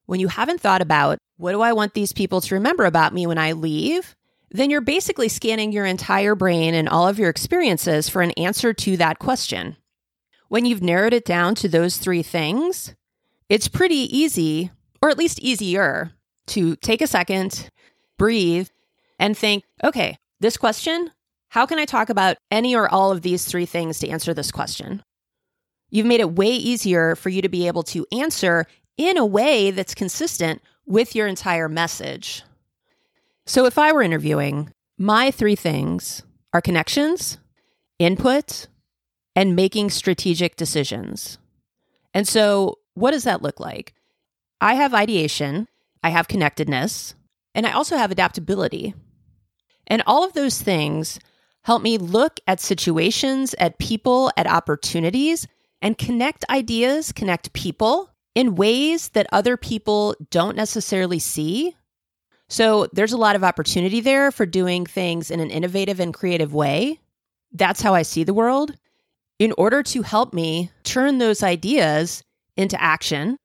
when 0.05 0.19
you 0.19 0.27
haven't 0.27 0.62
thought 0.62 0.81
about 0.81 1.17
what 1.38 1.51
do 1.51 1.62
I 1.62 1.74
want 1.74 1.93
these 1.93 2.13
people 2.13 2.41
to 2.41 2.55
remember 2.55 2.86
about 2.86 3.13
me 3.13 3.27
when 3.27 3.38
I 3.38 3.51
leave, 3.53 4.15
then 4.50 4.69
you're 4.69 4.81
basically 4.81 5.27
scanning 5.27 5.72
your 5.72 5.86
entire 5.86 6.36
brain 6.36 6.74
and 6.74 6.88
all 6.88 7.07
of 7.07 7.19
your 7.19 7.29
experiences 7.29 8.07
for 8.10 8.22
an 8.22 8.31
answer 8.31 8.74
to 8.74 8.98
that 8.98 9.19
question. 9.19 9.75
When 10.48 10.65
you've 10.65 10.81
narrowed 10.81 11.13
it 11.13 11.25
down 11.25 11.55
to 11.55 11.67
those 11.67 11.98
three 11.98 12.24
things, 12.24 12.96
it's 13.50 13.67
pretty 13.67 14.17
easy, 14.17 14.72
or 15.01 15.10
at 15.10 15.17
least 15.17 15.39
easier, 15.39 16.12
to 16.48 16.75
take 16.77 17.01
a 17.01 17.07
second, 17.07 17.69
breathe, 18.17 18.69
and 19.19 19.38
think, 19.38 19.63
okay, 19.84 20.17
this 20.39 20.55
question, 20.55 21.12
how 21.50 21.65
can 21.65 21.79
I 21.79 21.86
talk 21.86 22.10
about 22.10 22.38
any 22.50 22.75
or 22.75 22.88
all 22.88 23.12
of 23.12 23.22
these 23.22 23.46
three 23.46 23.65
things 23.65 24.00
to 24.00 24.10
answer 24.10 24.34
this 24.34 24.51
question? 24.51 25.03
You've 25.89 26.06
made 26.06 26.20
it 26.20 26.36
way 26.36 26.50
easier 26.51 27.15
for 27.15 27.29
you 27.29 27.41
to 27.41 27.50
be 27.50 27.67
able 27.67 27.84
to 27.84 28.06
answer 28.12 28.65
in 28.98 29.17
a 29.17 29.25
way 29.25 29.72
that's 29.72 29.96
consistent 29.96 30.62
with 30.86 31.15
your 31.15 31.27
entire 31.27 31.70
message. 31.70 32.44
So, 33.46 33.65
if 33.65 33.77
I 33.77 33.91
were 33.91 34.01
interviewing, 34.01 34.74
my 34.98 35.32
three 35.32 35.56
things 35.56 36.24
are 36.53 36.62
connections, 36.62 37.38
input, 38.00 38.67
and 39.36 39.56
making 39.56 39.91
strategic 39.91 40.56
decisions. 40.56 41.38
And 42.13 42.27
so, 42.27 42.79
what 42.96 43.12
does 43.12 43.24
that 43.24 43.41
look 43.41 43.60
like? 43.60 43.94
I 44.60 44.74
have 44.74 44.94
ideation, 44.94 45.67
I 46.03 46.10
have 46.10 46.27
connectedness, 46.27 47.15
and 47.53 47.65
I 47.65 47.72
also 47.72 47.96
have 47.96 48.12
adaptability. 48.12 48.96
And 49.86 50.03
all 50.06 50.24
of 50.24 50.34
those 50.34 50.62
things 50.62 51.20
help 51.63 51.82
me 51.82 51.98
look 51.98 52.39
at 52.48 52.60
situations, 52.60 53.56
at 53.60 53.77
people, 53.77 54.32
at 54.36 54.48
opportunities, 54.48 55.48
and 55.81 55.98
connect 55.98 56.46
ideas, 56.50 57.12
connect 57.12 57.53
people 57.53 58.10
in 58.36 58.55
ways 58.55 59.10
that 59.10 59.27
other 59.31 59.57
people 59.57 60.15
don't 60.29 60.55
necessarily 60.55 61.19
see. 61.19 61.75
So 62.50 62.88
there's 62.93 63.13
a 63.13 63.17
lot 63.17 63.36
of 63.36 63.43
opportunity 63.43 64.00
there 64.00 64.31
for 64.31 64.46
doing 64.46 64.86
things 64.86 65.31
in 65.31 65.39
an 65.39 65.50
innovative 65.50 66.00
and 66.00 66.13
creative 66.13 66.53
way. 66.53 67.00
That's 67.51 67.81
how 67.81 67.93
I 67.93 68.03
see 68.03 68.24
the 68.24 68.34
world. 68.34 68.75
In 69.39 69.53
order 69.57 69.84
to 69.84 70.01
help 70.01 70.34
me 70.34 70.72
turn 70.84 71.17
those 71.17 71.43
ideas 71.43 72.24
into 72.55 72.81
action, 72.81 73.38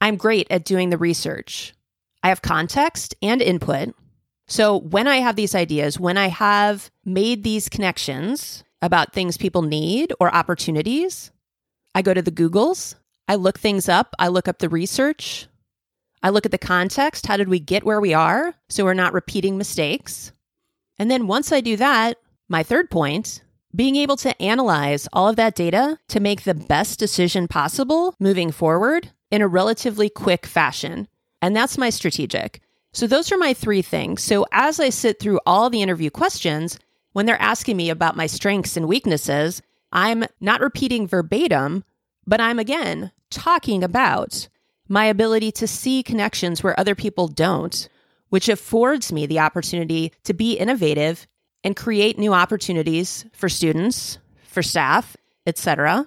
I'm 0.00 0.16
great 0.16 0.46
at 0.50 0.64
doing 0.64 0.90
the 0.90 0.98
research. 0.98 1.74
I 2.22 2.28
have 2.28 2.42
context 2.42 3.14
and 3.22 3.40
input. 3.40 3.94
So 4.46 4.78
when 4.78 5.06
I 5.06 5.16
have 5.16 5.36
these 5.36 5.54
ideas, 5.54 6.00
when 6.00 6.16
I 6.16 6.28
have 6.28 6.90
made 7.04 7.44
these 7.44 7.68
connections 7.68 8.64
about 8.82 9.12
things 9.12 9.36
people 9.36 9.62
need 9.62 10.12
or 10.20 10.34
opportunities, 10.34 11.30
I 11.94 12.02
go 12.02 12.14
to 12.14 12.22
the 12.22 12.30
Googles, 12.30 12.94
I 13.26 13.34
look 13.34 13.58
things 13.58 13.88
up, 13.88 14.14
I 14.18 14.28
look 14.28 14.48
up 14.48 14.58
the 14.58 14.68
research, 14.68 15.48
I 16.22 16.30
look 16.30 16.44
at 16.44 16.52
the 16.52 16.58
context. 16.58 17.26
How 17.26 17.36
did 17.36 17.48
we 17.48 17.60
get 17.60 17.84
where 17.84 18.00
we 18.00 18.14
are? 18.14 18.54
So 18.68 18.84
we're 18.84 18.94
not 18.94 19.12
repeating 19.12 19.56
mistakes. 19.56 20.32
And 20.98 21.10
then 21.10 21.26
once 21.26 21.52
I 21.52 21.60
do 21.60 21.76
that, 21.76 22.18
my 22.48 22.62
third 22.62 22.90
point 22.90 23.42
being 23.74 23.96
able 23.96 24.16
to 24.16 24.42
analyze 24.42 25.06
all 25.12 25.28
of 25.28 25.36
that 25.36 25.54
data 25.54 25.98
to 26.08 26.20
make 26.20 26.42
the 26.42 26.54
best 26.54 26.98
decision 26.98 27.46
possible 27.46 28.14
moving 28.18 28.50
forward 28.50 29.10
in 29.30 29.42
a 29.42 29.48
relatively 29.48 30.08
quick 30.08 30.46
fashion. 30.46 31.06
And 31.42 31.54
that's 31.54 31.78
my 31.78 31.90
strategic. 31.90 32.62
So, 32.94 33.06
those 33.06 33.30
are 33.30 33.36
my 33.36 33.52
three 33.52 33.82
things. 33.82 34.22
So, 34.22 34.46
as 34.50 34.80
I 34.80 34.88
sit 34.88 35.20
through 35.20 35.40
all 35.44 35.68
the 35.68 35.82
interview 35.82 36.10
questions, 36.10 36.78
when 37.12 37.26
they're 37.26 37.40
asking 37.40 37.76
me 37.76 37.90
about 37.90 38.16
my 38.16 38.26
strengths 38.26 38.76
and 38.76 38.88
weaknesses, 38.88 39.60
I'm 39.92 40.24
not 40.40 40.60
repeating 40.60 41.06
verbatim, 41.06 41.84
but 42.26 42.40
I'm 42.40 42.58
again 42.58 43.12
talking 43.30 43.82
about 43.82 44.48
my 44.88 45.04
ability 45.04 45.52
to 45.52 45.66
see 45.66 46.02
connections 46.02 46.62
where 46.62 46.78
other 46.78 46.94
people 46.94 47.28
don't, 47.28 47.88
which 48.30 48.48
affords 48.48 49.12
me 49.12 49.26
the 49.26 49.40
opportunity 49.40 50.12
to 50.24 50.34
be 50.34 50.54
innovative 50.54 51.26
and 51.64 51.76
create 51.76 52.18
new 52.18 52.32
opportunities 52.32 53.26
for 53.32 53.48
students, 53.48 54.18
for 54.44 54.62
staff, 54.62 55.16
etc. 55.46 56.06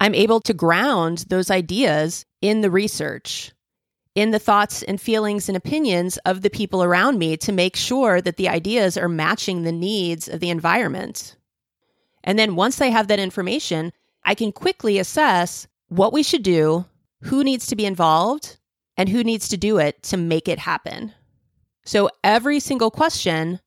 I'm 0.00 0.14
able 0.14 0.40
to 0.42 0.54
ground 0.54 1.26
those 1.28 1.50
ideas 1.50 2.24
in 2.40 2.60
the 2.60 2.70
research, 2.70 3.52
in 4.14 4.30
the 4.30 4.38
thoughts 4.38 4.82
and 4.82 5.00
feelings 5.00 5.48
and 5.48 5.56
opinions 5.56 6.18
of 6.18 6.42
the 6.42 6.50
people 6.50 6.82
around 6.82 7.18
me 7.18 7.36
to 7.38 7.52
make 7.52 7.76
sure 7.76 8.20
that 8.20 8.36
the 8.36 8.48
ideas 8.48 8.96
are 8.96 9.08
matching 9.08 9.62
the 9.62 9.72
needs 9.72 10.28
of 10.28 10.40
the 10.40 10.50
environment. 10.50 11.36
And 12.24 12.38
then 12.38 12.56
once 12.56 12.80
I 12.80 12.86
have 12.86 13.06
that 13.08 13.20
information, 13.20 13.92
I 14.24 14.34
can 14.34 14.50
quickly 14.50 14.98
assess 14.98 15.68
what 15.88 16.12
we 16.12 16.22
should 16.22 16.42
do, 16.42 16.86
who 17.22 17.44
needs 17.44 17.66
to 17.66 17.76
be 17.76 17.86
involved, 17.86 18.58
and 18.96 19.08
who 19.08 19.22
needs 19.22 19.48
to 19.48 19.56
do 19.56 19.78
it 19.78 20.02
to 20.04 20.16
make 20.16 20.48
it 20.48 20.58
happen. 20.58 21.12
So 21.84 22.08
every 22.24 22.58
single 22.60 22.90
question 22.90 23.60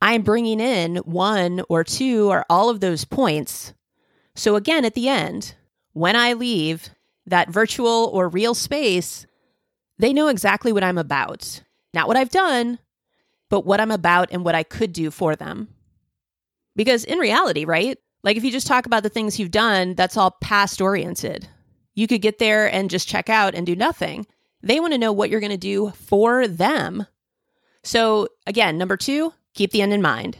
I'm 0.00 0.22
bringing 0.22 0.60
in 0.60 0.96
one 0.96 1.62
or 1.68 1.84
two 1.84 2.30
or 2.30 2.44
all 2.50 2.68
of 2.68 2.80
those 2.80 3.04
points. 3.04 3.72
So 4.34 4.56
again, 4.56 4.84
at 4.84 4.94
the 4.94 5.08
end, 5.08 5.54
when 5.92 6.16
I 6.16 6.32
leave 6.32 6.90
that 7.26 7.50
virtual 7.50 8.10
or 8.12 8.28
real 8.28 8.54
space, 8.54 9.26
they 9.98 10.12
know 10.12 10.28
exactly 10.28 10.72
what 10.72 10.84
I'm 10.84 10.98
about. 10.98 11.62
Not 11.94 12.08
what 12.08 12.16
I've 12.16 12.30
done, 12.30 12.78
but 13.48 13.64
what 13.64 13.80
I'm 13.80 13.90
about 13.90 14.28
and 14.32 14.44
what 14.44 14.54
I 14.54 14.64
could 14.64 14.92
do 14.92 15.10
for 15.10 15.36
them. 15.36 15.68
Because 16.76 17.04
in 17.04 17.18
reality, 17.18 17.64
right? 17.64 17.98
Like 18.22 18.36
if 18.36 18.44
you 18.44 18.50
just 18.50 18.66
talk 18.66 18.86
about 18.86 19.02
the 19.02 19.08
things 19.08 19.38
you've 19.38 19.50
done, 19.50 19.94
that's 19.94 20.16
all 20.16 20.36
past 20.40 20.80
oriented. 20.80 21.48
You 21.94 22.06
could 22.06 22.22
get 22.22 22.38
there 22.38 22.72
and 22.72 22.90
just 22.90 23.08
check 23.08 23.28
out 23.28 23.54
and 23.54 23.66
do 23.66 23.76
nothing. 23.76 24.26
They 24.62 24.80
want 24.80 24.92
to 24.92 24.98
know 24.98 25.12
what 25.12 25.28
you're 25.28 25.40
going 25.40 25.50
to 25.50 25.56
do 25.56 25.90
for 25.90 26.46
them. 26.46 27.06
So, 27.82 28.28
again, 28.46 28.78
number 28.78 28.96
two, 28.96 29.32
Keep 29.54 29.72
the 29.72 29.82
end 29.82 29.92
in 29.92 30.02
mind. 30.02 30.38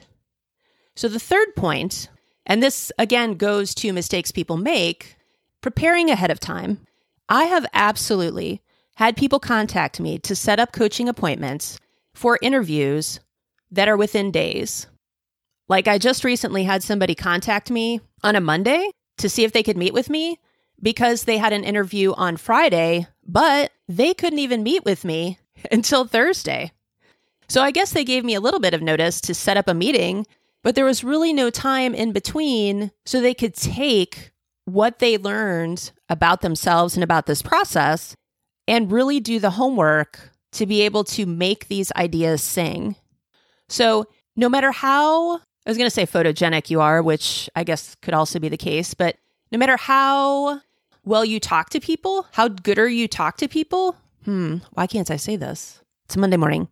So, 0.95 1.09
the 1.09 1.19
third 1.19 1.55
point, 1.57 2.09
and 2.47 2.63
this 2.63 2.93
again 2.99 3.35
goes 3.35 3.75
to 3.77 3.93
mistakes 3.93 4.31
people 4.31 4.57
make, 4.57 5.17
preparing 5.61 6.11
ahead 6.11 6.31
of 6.31 6.41
time. 6.41 6.81
I 7.29 7.45
have 7.45 7.67
absolutely 7.73 8.63
had 8.97 9.17
people 9.17 9.41
contact 9.41 10.01
me 10.01 10.19
to 10.19 10.37
set 10.37 10.61
up 10.61 10.73
coaching 10.73 11.09
appointments 11.09 11.79
for 12.15 12.39
interviews 12.43 13.21
that 13.71 13.89
are 13.89 13.97
within 13.97 14.31
days. 14.31 14.87
Like, 15.69 15.89
I 15.89 15.99
just 15.99 16.25
recently 16.25 16.65
had 16.65 16.83
somebody 16.83 17.15
contact 17.15 17.71
me 17.71 18.01
on 18.23 18.37
a 18.37 18.41
Monday 18.41 18.91
to 19.19 19.29
see 19.29 19.45
if 19.45 19.53
they 19.53 19.63
could 19.63 19.77
meet 19.77 19.95
with 19.95 20.11
me 20.11 20.39
because 20.83 21.25
they 21.25 21.39
had 21.39 21.53
an 21.53 21.65
interview 21.65 22.13
on 22.13 22.37
Friday, 22.37 23.07
but 23.27 23.71
they 23.89 24.15
couldn't 24.15 24.41
even 24.41 24.63
meet 24.63 24.85
with 24.85 25.05
me 25.05 25.39
until 25.73 26.07
Thursday. 26.07 26.73
So 27.49 27.63
I 27.63 27.71
guess 27.71 27.93
they 27.93 28.05
gave 28.05 28.25
me 28.25 28.35
a 28.35 28.41
little 28.41 28.61
bit 28.61 28.75
of 28.75 28.83
notice 28.83 29.21
to 29.23 29.35
set 29.35 29.57
up 29.57 29.69
a 29.69 29.75
meeting, 29.75 30.27
but 30.63 30.75
there 30.75 30.85
was 30.85 31.05
really 31.05 31.33
no 31.33 31.51
time 31.51 31.95
in 31.95 32.13
between 32.13 32.91
so 33.05 33.21
they 33.21 33.35
could 33.35 33.55
take 33.55 34.33
what 34.65 35.01
they 35.01 35.19
learned 35.19 35.93
about 36.09 36.41
themselves 36.41 36.95
and 36.95 37.05
about 37.05 37.27
this 37.27 37.43
process 37.43 38.17
and 38.69 38.93
really 38.93 39.21
do 39.21 39.39
the 39.39 39.51
homework 39.51 40.31
to 40.53 40.67
be 40.67 40.83
able 40.83 41.05
to 41.05 41.27
make 41.27 41.69
these 41.69 41.93
ideas 41.97 42.43
sing. 42.43 42.95
So, 43.69 44.07
no 44.37 44.49
matter 44.49 44.71
how, 44.71 45.41
I 45.65 45.71
was 45.71 45.79
going 45.79 45.87
to 45.87 45.95
say 45.95 46.07
photogenic 46.07 46.71
you 46.71 46.81
are, 46.81 47.03
which 47.03 47.49
I 47.55 47.63
guess 47.63 47.95
could 48.03 48.15
also 48.15 48.41
be 48.41 48.49
the 48.49 48.57
case, 48.57 48.95
but 48.95 49.17
no 49.53 49.59
matter 49.59 49.77
how 49.77 50.61
well 51.05 51.25
you 51.25 51.39
talk 51.39 51.71
to 51.71 51.81
people, 51.81 52.27
how 52.33 52.49
good 52.49 52.79
are 52.79 52.89
you 52.89 53.07
talk 53.07 53.37
to 53.39 53.49
people? 53.49 53.97
Hmm, 54.25 54.59
why 54.73 54.87
can't 54.87 55.11
I 55.11 55.17
say 55.17 55.37
this? 55.37 55.81
It's 56.07 56.17
Monday 56.17 56.37
morning. 56.37 56.69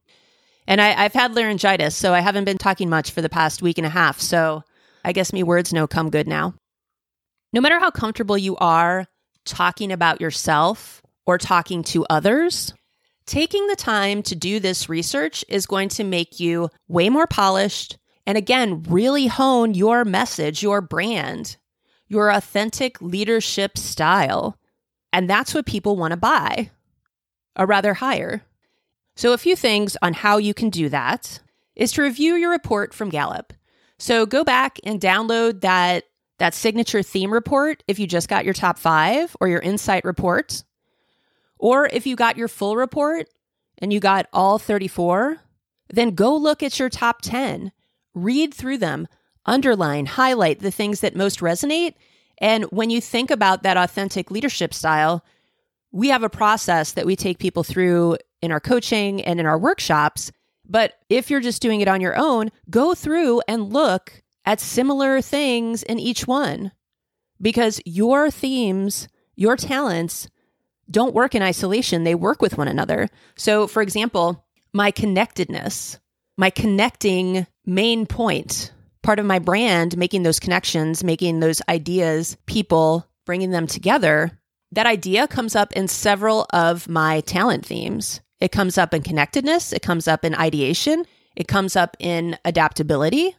And 0.66 0.80
I, 0.80 0.90
have 1.02 1.12
had 1.12 1.34
laryngitis, 1.34 1.96
so 1.96 2.12
I 2.14 2.20
haven't 2.20 2.44
been 2.44 2.58
talking 2.58 2.88
much 2.88 3.10
for 3.10 3.22
the 3.22 3.28
past 3.28 3.62
week 3.62 3.78
and 3.78 3.86
a 3.86 3.90
half. 3.90 4.20
So 4.20 4.62
I 5.04 5.12
guess 5.12 5.32
me 5.32 5.42
words 5.42 5.72
no 5.72 5.86
come 5.86 6.10
good 6.10 6.28
now. 6.28 6.54
No 7.52 7.60
matter 7.60 7.78
how 7.78 7.90
comfortable 7.90 8.38
you 8.38 8.56
are 8.56 9.06
talking 9.44 9.90
about 9.92 10.20
yourself 10.20 11.02
or 11.26 11.38
talking 11.38 11.82
to 11.84 12.06
others, 12.10 12.72
taking 13.26 13.66
the 13.66 13.76
time 13.76 14.22
to 14.24 14.34
do 14.34 14.60
this 14.60 14.88
research 14.88 15.44
is 15.48 15.66
going 15.66 15.88
to 15.90 16.04
make 16.04 16.38
you 16.38 16.70
way 16.88 17.08
more 17.08 17.26
polished 17.26 17.96
and 18.26 18.36
again, 18.36 18.82
really 18.84 19.26
hone 19.26 19.74
your 19.74 20.04
message, 20.04 20.62
your 20.62 20.80
brand, 20.80 21.56
your 22.08 22.30
authentic 22.30 23.00
leadership 23.00 23.78
style. 23.78 24.58
And 25.12 25.28
that's 25.28 25.54
what 25.54 25.66
people 25.66 25.96
want 25.96 26.12
to 26.12 26.16
buy, 26.16 26.70
or 27.56 27.66
rather 27.66 27.94
hire. 27.94 28.42
So, 29.16 29.32
a 29.32 29.38
few 29.38 29.56
things 29.56 29.96
on 30.02 30.14
how 30.14 30.38
you 30.38 30.54
can 30.54 30.70
do 30.70 30.88
that 30.88 31.40
is 31.74 31.92
to 31.92 32.02
review 32.02 32.34
your 32.34 32.50
report 32.50 32.94
from 32.94 33.10
Gallup. 33.10 33.52
So, 33.98 34.24
go 34.26 34.44
back 34.44 34.78
and 34.84 35.00
download 35.00 35.62
that, 35.62 36.04
that 36.38 36.54
signature 36.54 37.02
theme 37.02 37.32
report 37.32 37.82
if 37.88 37.98
you 37.98 38.06
just 38.06 38.28
got 38.28 38.44
your 38.44 38.54
top 38.54 38.78
five 38.78 39.36
or 39.40 39.48
your 39.48 39.60
insight 39.60 40.04
report. 40.04 40.62
Or 41.58 41.86
if 41.86 42.06
you 42.06 42.16
got 42.16 42.36
your 42.36 42.48
full 42.48 42.76
report 42.76 43.28
and 43.78 43.92
you 43.92 44.00
got 44.00 44.26
all 44.32 44.58
34, 44.58 45.38
then 45.92 46.14
go 46.14 46.36
look 46.36 46.62
at 46.62 46.78
your 46.78 46.88
top 46.88 47.20
10, 47.20 47.72
read 48.14 48.52
through 48.54 48.78
them, 48.78 49.08
underline, 49.46 50.06
highlight 50.06 50.60
the 50.60 50.70
things 50.70 51.00
that 51.00 51.16
most 51.16 51.40
resonate. 51.40 51.94
And 52.38 52.64
when 52.64 52.90
you 52.90 53.00
think 53.00 53.30
about 53.30 53.62
that 53.62 53.76
authentic 53.76 54.30
leadership 54.30 54.72
style, 54.72 55.24
we 55.92 56.08
have 56.08 56.22
a 56.22 56.30
process 56.30 56.92
that 56.92 57.06
we 57.06 57.16
take 57.16 57.38
people 57.38 57.64
through 57.64 58.16
in 58.42 58.52
our 58.52 58.60
coaching 58.60 59.22
and 59.22 59.40
in 59.40 59.46
our 59.46 59.58
workshops. 59.58 60.32
But 60.68 60.94
if 61.08 61.30
you're 61.30 61.40
just 61.40 61.62
doing 61.62 61.80
it 61.80 61.88
on 61.88 62.00
your 62.00 62.16
own, 62.16 62.50
go 62.70 62.94
through 62.94 63.42
and 63.48 63.72
look 63.72 64.22
at 64.44 64.60
similar 64.60 65.20
things 65.20 65.82
in 65.82 65.98
each 65.98 66.26
one 66.26 66.72
because 67.40 67.80
your 67.84 68.30
themes, 68.30 69.08
your 69.34 69.56
talents 69.56 70.28
don't 70.90 71.14
work 71.14 71.34
in 71.34 71.42
isolation, 71.42 72.04
they 72.04 72.14
work 72.14 72.42
with 72.42 72.58
one 72.58 72.68
another. 72.68 73.08
So, 73.36 73.66
for 73.66 73.82
example, 73.82 74.44
my 74.72 74.90
connectedness, 74.90 75.98
my 76.40 76.50
connecting 76.50 77.46
main 77.64 78.06
point, 78.06 78.72
part 79.02 79.20
of 79.20 79.26
my 79.26 79.38
brand, 79.38 79.96
making 79.96 80.24
those 80.24 80.40
connections, 80.40 81.04
making 81.04 81.38
those 81.38 81.62
ideas, 81.68 82.36
people, 82.46 83.06
bringing 83.24 83.50
them 83.50 83.68
together 83.68 84.32
that 84.72 84.86
idea 84.86 85.26
comes 85.26 85.56
up 85.56 85.72
in 85.72 85.88
several 85.88 86.46
of 86.52 86.88
my 86.88 87.20
talent 87.22 87.66
themes. 87.66 88.20
It 88.38 88.52
comes 88.52 88.78
up 88.78 88.94
in 88.94 89.02
connectedness, 89.02 89.72
it 89.72 89.82
comes 89.82 90.08
up 90.08 90.24
in 90.24 90.34
ideation, 90.34 91.04
it 91.36 91.48
comes 91.48 91.76
up 91.76 91.96
in 91.98 92.38
adaptability. 92.44 93.36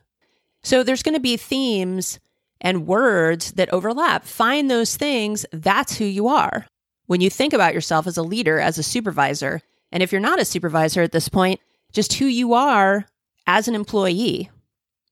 So 0.63 0.83
there's 0.83 1.03
going 1.03 1.15
to 1.15 1.21
be 1.21 1.37
themes 1.37 2.19
and 2.59 2.85
words 2.85 3.53
that 3.53 3.73
overlap. 3.73 4.25
Find 4.25 4.69
those 4.69 4.95
things. 4.95 5.45
That's 5.51 5.97
who 5.97 6.05
you 6.05 6.27
are. 6.27 6.67
When 7.07 7.21
you 7.21 7.29
think 7.29 7.53
about 7.53 7.73
yourself 7.73 8.05
as 8.05 8.17
a 8.17 8.23
leader, 8.23 8.59
as 8.59 8.77
a 8.77 8.83
supervisor, 8.83 9.61
and 9.91 10.03
if 10.03 10.11
you're 10.11 10.21
not 10.21 10.39
a 10.39 10.45
supervisor 10.45 11.01
at 11.01 11.11
this 11.11 11.29
point, 11.29 11.59
just 11.91 12.13
who 12.13 12.25
you 12.25 12.53
are 12.53 13.05
as 13.47 13.67
an 13.67 13.75
employee. 13.75 14.49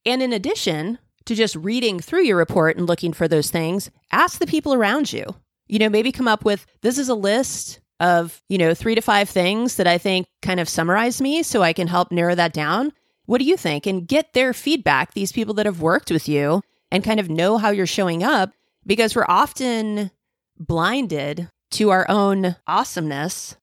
And 0.06 0.22
in 0.22 0.34
addition 0.34 1.00
to 1.26 1.36
just 1.36 1.56
reading 1.56 2.00
through 2.00 2.24
your 2.24 2.38
report 2.38 2.78
and 2.78 2.88
looking 2.88 3.14
for 3.14 3.28
those 3.28 3.52
things, 3.52 3.92
ask 4.12 4.40
the 4.40 4.48
people 4.48 4.74
around 4.74 5.12
you 5.14 5.36
you 5.70 5.80
know, 5.80 5.88
maybe 5.88 6.12
come 6.12 6.28
up 6.28 6.44
with 6.44 6.66
this 6.82 6.98
is 6.98 7.08
a 7.08 7.16
list 7.16 7.80
of, 8.02 8.42
you 8.50 8.58
know, 8.58 8.74
three 8.74 8.96
to 8.96 9.02
five 9.02 9.30
things 9.30 9.76
that 9.76 9.88
I 9.88 9.98
think 9.98 10.28
kind 10.42 10.60
of 10.60 10.68
summarize 10.68 11.22
me 11.22 11.44
so 11.44 11.62
I 11.62 11.74
can 11.74 11.88
help 11.88 12.12
narrow 12.12 12.36
that 12.36 12.54
down. 12.54 12.92
What 13.26 13.38
do 13.38 13.46
you 13.46 13.56
think? 13.56 13.86
And 13.86 14.08
get 14.08 14.34
their 14.34 14.54
feedback, 14.54 15.14
these 15.14 15.32
people 15.32 15.54
that 15.56 15.68
have 15.68 15.82
worked 15.82 16.10
with 16.12 16.28
you 16.28 16.62
and 16.92 17.04
kind 17.04 17.20
of 17.20 17.30
know 17.30 17.58
how 17.58 17.70
you're 17.70 17.86
showing 17.86 18.24
up 18.24 18.52
because 18.86 19.16
we're 19.16 19.26
often 19.28 20.10
blinded 20.58 21.50
to 21.72 21.92
our 21.92 22.10
own 22.10 22.56
awesomeness. 22.66 23.56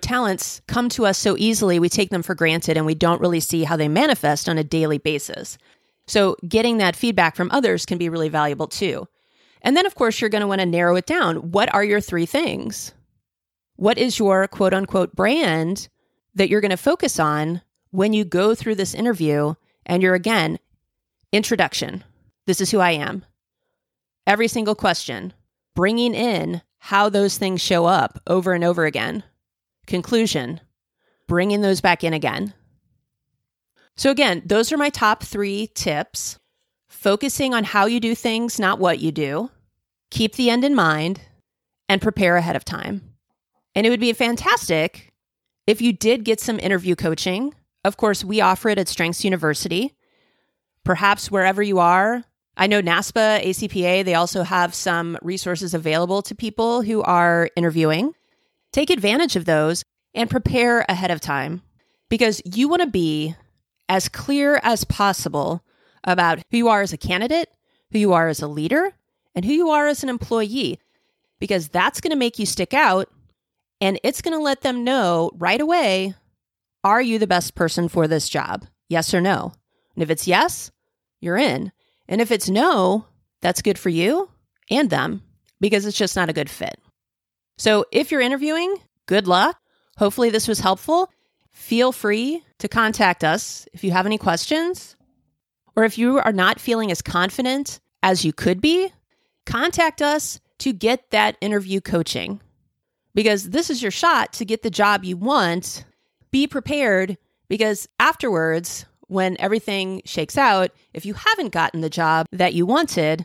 Talents 0.00 0.60
come 0.66 0.88
to 0.90 1.06
us 1.06 1.18
so 1.18 1.36
easily, 1.38 1.78
we 1.78 1.88
take 1.88 2.10
them 2.10 2.22
for 2.22 2.34
granted 2.34 2.76
and 2.76 2.84
we 2.84 2.94
don't 2.94 3.20
really 3.20 3.40
see 3.40 3.64
how 3.64 3.76
they 3.76 3.88
manifest 3.88 4.48
on 4.48 4.58
a 4.58 4.64
daily 4.64 4.98
basis. 4.98 5.56
So, 6.06 6.36
getting 6.46 6.78
that 6.78 6.96
feedback 6.96 7.34
from 7.36 7.50
others 7.50 7.86
can 7.86 7.96
be 7.96 8.10
really 8.10 8.28
valuable 8.28 8.66
too. 8.66 9.08
And 9.62 9.76
then, 9.76 9.86
of 9.86 9.94
course, 9.94 10.20
you're 10.20 10.30
going 10.30 10.42
to 10.42 10.46
want 10.46 10.60
to 10.60 10.66
narrow 10.66 10.96
it 10.96 11.06
down. 11.06 11.50
What 11.52 11.72
are 11.72 11.82
your 11.82 12.00
three 12.00 12.26
things? 12.26 12.92
What 13.76 13.96
is 13.96 14.18
your 14.18 14.46
quote 14.46 14.74
unquote 14.74 15.16
brand 15.16 15.88
that 16.34 16.50
you're 16.50 16.60
going 16.60 16.70
to 16.70 16.76
focus 16.76 17.18
on 17.18 17.62
when 17.90 18.12
you 18.12 18.24
go 18.24 18.54
through 18.54 18.74
this 18.74 18.94
interview? 18.94 19.54
And 19.86 20.02
you're 20.02 20.14
again, 20.14 20.58
introduction. 21.32 22.04
This 22.46 22.60
is 22.60 22.70
who 22.70 22.80
I 22.80 22.92
am. 22.92 23.24
Every 24.26 24.48
single 24.48 24.74
question, 24.74 25.32
bringing 25.74 26.14
in 26.14 26.62
how 26.78 27.08
those 27.08 27.38
things 27.38 27.60
show 27.60 27.86
up 27.86 28.20
over 28.26 28.52
and 28.52 28.64
over 28.64 28.84
again. 28.84 29.22
Conclusion, 29.86 30.60
bringing 31.28 31.60
those 31.60 31.80
back 31.80 32.04
in 32.04 32.12
again. 32.12 32.54
So, 33.96 34.10
again, 34.10 34.42
those 34.44 34.72
are 34.72 34.76
my 34.76 34.90
top 34.90 35.22
three 35.22 35.68
tips 35.74 36.38
focusing 36.88 37.54
on 37.54 37.64
how 37.64 37.86
you 37.86 38.00
do 38.00 38.14
things, 38.14 38.58
not 38.58 38.78
what 38.78 38.98
you 38.98 39.12
do. 39.12 39.50
Keep 40.10 40.34
the 40.34 40.50
end 40.50 40.64
in 40.64 40.74
mind 40.74 41.20
and 41.88 42.02
prepare 42.02 42.36
ahead 42.36 42.56
of 42.56 42.64
time. 42.64 43.02
And 43.74 43.86
it 43.86 43.90
would 43.90 44.00
be 44.00 44.12
fantastic 44.12 45.12
if 45.66 45.80
you 45.80 45.92
did 45.92 46.24
get 46.24 46.40
some 46.40 46.58
interview 46.58 46.94
coaching. 46.94 47.54
Of 47.84 47.96
course, 47.96 48.24
we 48.24 48.40
offer 48.40 48.68
it 48.68 48.78
at 48.78 48.88
Strengths 48.88 49.24
University. 49.24 49.94
Perhaps 50.84 51.30
wherever 51.30 51.62
you 51.62 51.78
are, 51.78 52.24
I 52.56 52.66
know 52.66 52.80
NASPA, 52.80 53.44
ACPA, 53.44 54.04
they 54.04 54.14
also 54.14 54.42
have 54.42 54.74
some 54.74 55.18
resources 55.22 55.74
available 55.74 56.22
to 56.22 56.34
people 56.34 56.82
who 56.82 57.02
are 57.02 57.50
interviewing. 57.56 58.14
Take 58.74 58.90
advantage 58.90 59.36
of 59.36 59.44
those 59.44 59.84
and 60.14 60.28
prepare 60.28 60.84
ahead 60.88 61.12
of 61.12 61.20
time 61.20 61.62
because 62.10 62.42
you 62.44 62.68
want 62.68 62.82
to 62.82 62.88
be 62.88 63.36
as 63.88 64.08
clear 64.08 64.58
as 64.64 64.82
possible 64.82 65.62
about 66.02 66.40
who 66.50 66.56
you 66.56 66.68
are 66.68 66.82
as 66.82 66.92
a 66.92 66.96
candidate, 66.96 67.48
who 67.92 68.00
you 68.00 68.12
are 68.14 68.26
as 68.26 68.42
a 68.42 68.48
leader, 68.48 68.92
and 69.32 69.44
who 69.44 69.52
you 69.52 69.70
are 69.70 69.86
as 69.86 70.02
an 70.02 70.08
employee, 70.08 70.80
because 71.38 71.68
that's 71.68 72.00
going 72.00 72.10
to 72.10 72.16
make 72.16 72.40
you 72.40 72.46
stick 72.46 72.74
out 72.74 73.08
and 73.80 74.00
it's 74.02 74.20
going 74.20 74.36
to 74.36 74.42
let 74.42 74.62
them 74.62 74.82
know 74.82 75.30
right 75.36 75.60
away 75.60 76.16
are 76.82 77.00
you 77.00 77.20
the 77.20 77.28
best 77.28 77.54
person 77.54 77.88
for 77.88 78.08
this 78.08 78.28
job? 78.28 78.66
Yes 78.88 79.14
or 79.14 79.20
no? 79.20 79.52
And 79.94 80.02
if 80.02 80.10
it's 80.10 80.26
yes, 80.26 80.72
you're 81.20 81.36
in. 81.36 81.70
And 82.08 82.20
if 82.20 82.32
it's 82.32 82.50
no, 82.50 83.06
that's 83.40 83.62
good 83.62 83.78
for 83.78 83.88
you 83.88 84.30
and 84.68 84.90
them 84.90 85.22
because 85.60 85.86
it's 85.86 85.96
just 85.96 86.16
not 86.16 86.28
a 86.28 86.32
good 86.32 86.50
fit. 86.50 86.76
So 87.56 87.84
if 87.92 88.10
you're 88.10 88.20
interviewing, 88.20 88.76
good 89.06 89.26
luck. 89.26 89.58
Hopefully, 89.96 90.30
this 90.30 90.48
was 90.48 90.60
helpful. 90.60 91.10
Feel 91.50 91.92
free 91.92 92.42
to 92.58 92.68
contact 92.68 93.22
us 93.22 93.66
if 93.72 93.84
you 93.84 93.92
have 93.92 94.06
any 94.06 94.18
questions 94.18 94.96
or 95.76 95.84
if 95.84 95.98
you 95.98 96.18
are 96.18 96.32
not 96.32 96.60
feeling 96.60 96.90
as 96.90 97.02
confident 97.02 97.80
as 98.02 98.24
you 98.24 98.32
could 98.32 98.60
be, 98.60 98.92
contact 99.46 100.02
us 100.02 100.40
to 100.58 100.72
get 100.72 101.10
that 101.10 101.36
interview 101.40 101.80
coaching 101.80 102.40
because 103.14 103.50
this 103.50 103.70
is 103.70 103.82
your 103.82 103.90
shot 103.90 104.32
to 104.34 104.44
get 104.44 104.62
the 104.62 104.70
job 104.70 105.04
you 105.04 105.16
want. 105.16 105.84
Be 106.30 106.46
prepared 106.46 107.16
because 107.48 107.88
afterwards, 108.00 108.86
when 109.06 109.36
everything 109.38 110.02
shakes 110.04 110.36
out, 110.36 110.70
if 110.92 111.06
you 111.06 111.14
haven't 111.14 111.52
gotten 111.52 111.80
the 111.80 111.90
job 111.90 112.26
that 112.32 112.54
you 112.54 112.66
wanted, 112.66 113.24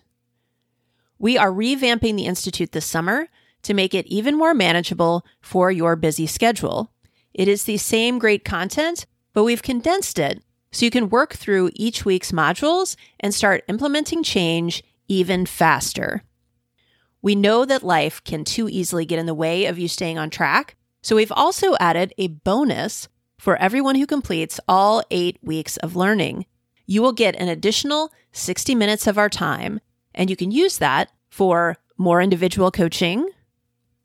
We 1.17 1.35
are 1.35 1.51
revamping 1.51 2.15
the 2.15 2.27
Institute 2.27 2.71
this 2.71 2.85
summer 2.85 3.27
to 3.63 3.73
make 3.73 3.95
it 3.95 4.05
even 4.05 4.37
more 4.37 4.53
manageable 4.53 5.25
for 5.41 5.71
your 5.71 5.95
busy 5.95 6.27
schedule. 6.27 6.91
It 7.33 7.47
is 7.47 7.63
the 7.63 7.77
same 7.77 8.19
great 8.19 8.45
content, 8.45 9.07
but 9.33 9.43
we've 9.43 9.63
condensed 9.63 10.19
it 10.19 10.43
so 10.71 10.85
you 10.85 10.91
can 10.91 11.09
work 11.09 11.33
through 11.33 11.71
each 11.73 12.05
week's 12.05 12.31
modules 12.31 12.95
and 13.19 13.33
start 13.33 13.63
implementing 13.67 14.21
change 14.21 14.83
even 15.07 15.45
faster. 15.45 16.23
We 17.21 17.35
know 17.35 17.65
that 17.65 17.83
life 17.83 18.23
can 18.23 18.43
too 18.43 18.69
easily 18.69 19.05
get 19.05 19.19
in 19.19 19.25
the 19.25 19.33
way 19.33 19.65
of 19.65 19.79
you 19.79 19.87
staying 19.87 20.17
on 20.17 20.29
track, 20.29 20.75
so 21.01 21.15
we've 21.15 21.31
also 21.31 21.75
added 21.79 22.13
a 22.17 22.27
bonus 22.27 23.07
for 23.37 23.55
everyone 23.57 23.95
who 23.95 24.05
completes 24.05 24.59
all 24.67 25.03
eight 25.11 25.37
weeks 25.41 25.77
of 25.77 25.95
learning. 25.95 26.45
You 26.85 27.01
will 27.01 27.11
get 27.11 27.35
an 27.35 27.49
additional 27.49 28.11
60 28.31 28.75
minutes 28.75 29.07
of 29.07 29.17
our 29.17 29.29
time, 29.29 29.79
and 30.13 30.29
you 30.29 30.35
can 30.35 30.51
use 30.51 30.77
that 30.77 31.11
for 31.29 31.77
more 31.97 32.21
individual 32.21 32.71
coaching, 32.71 33.29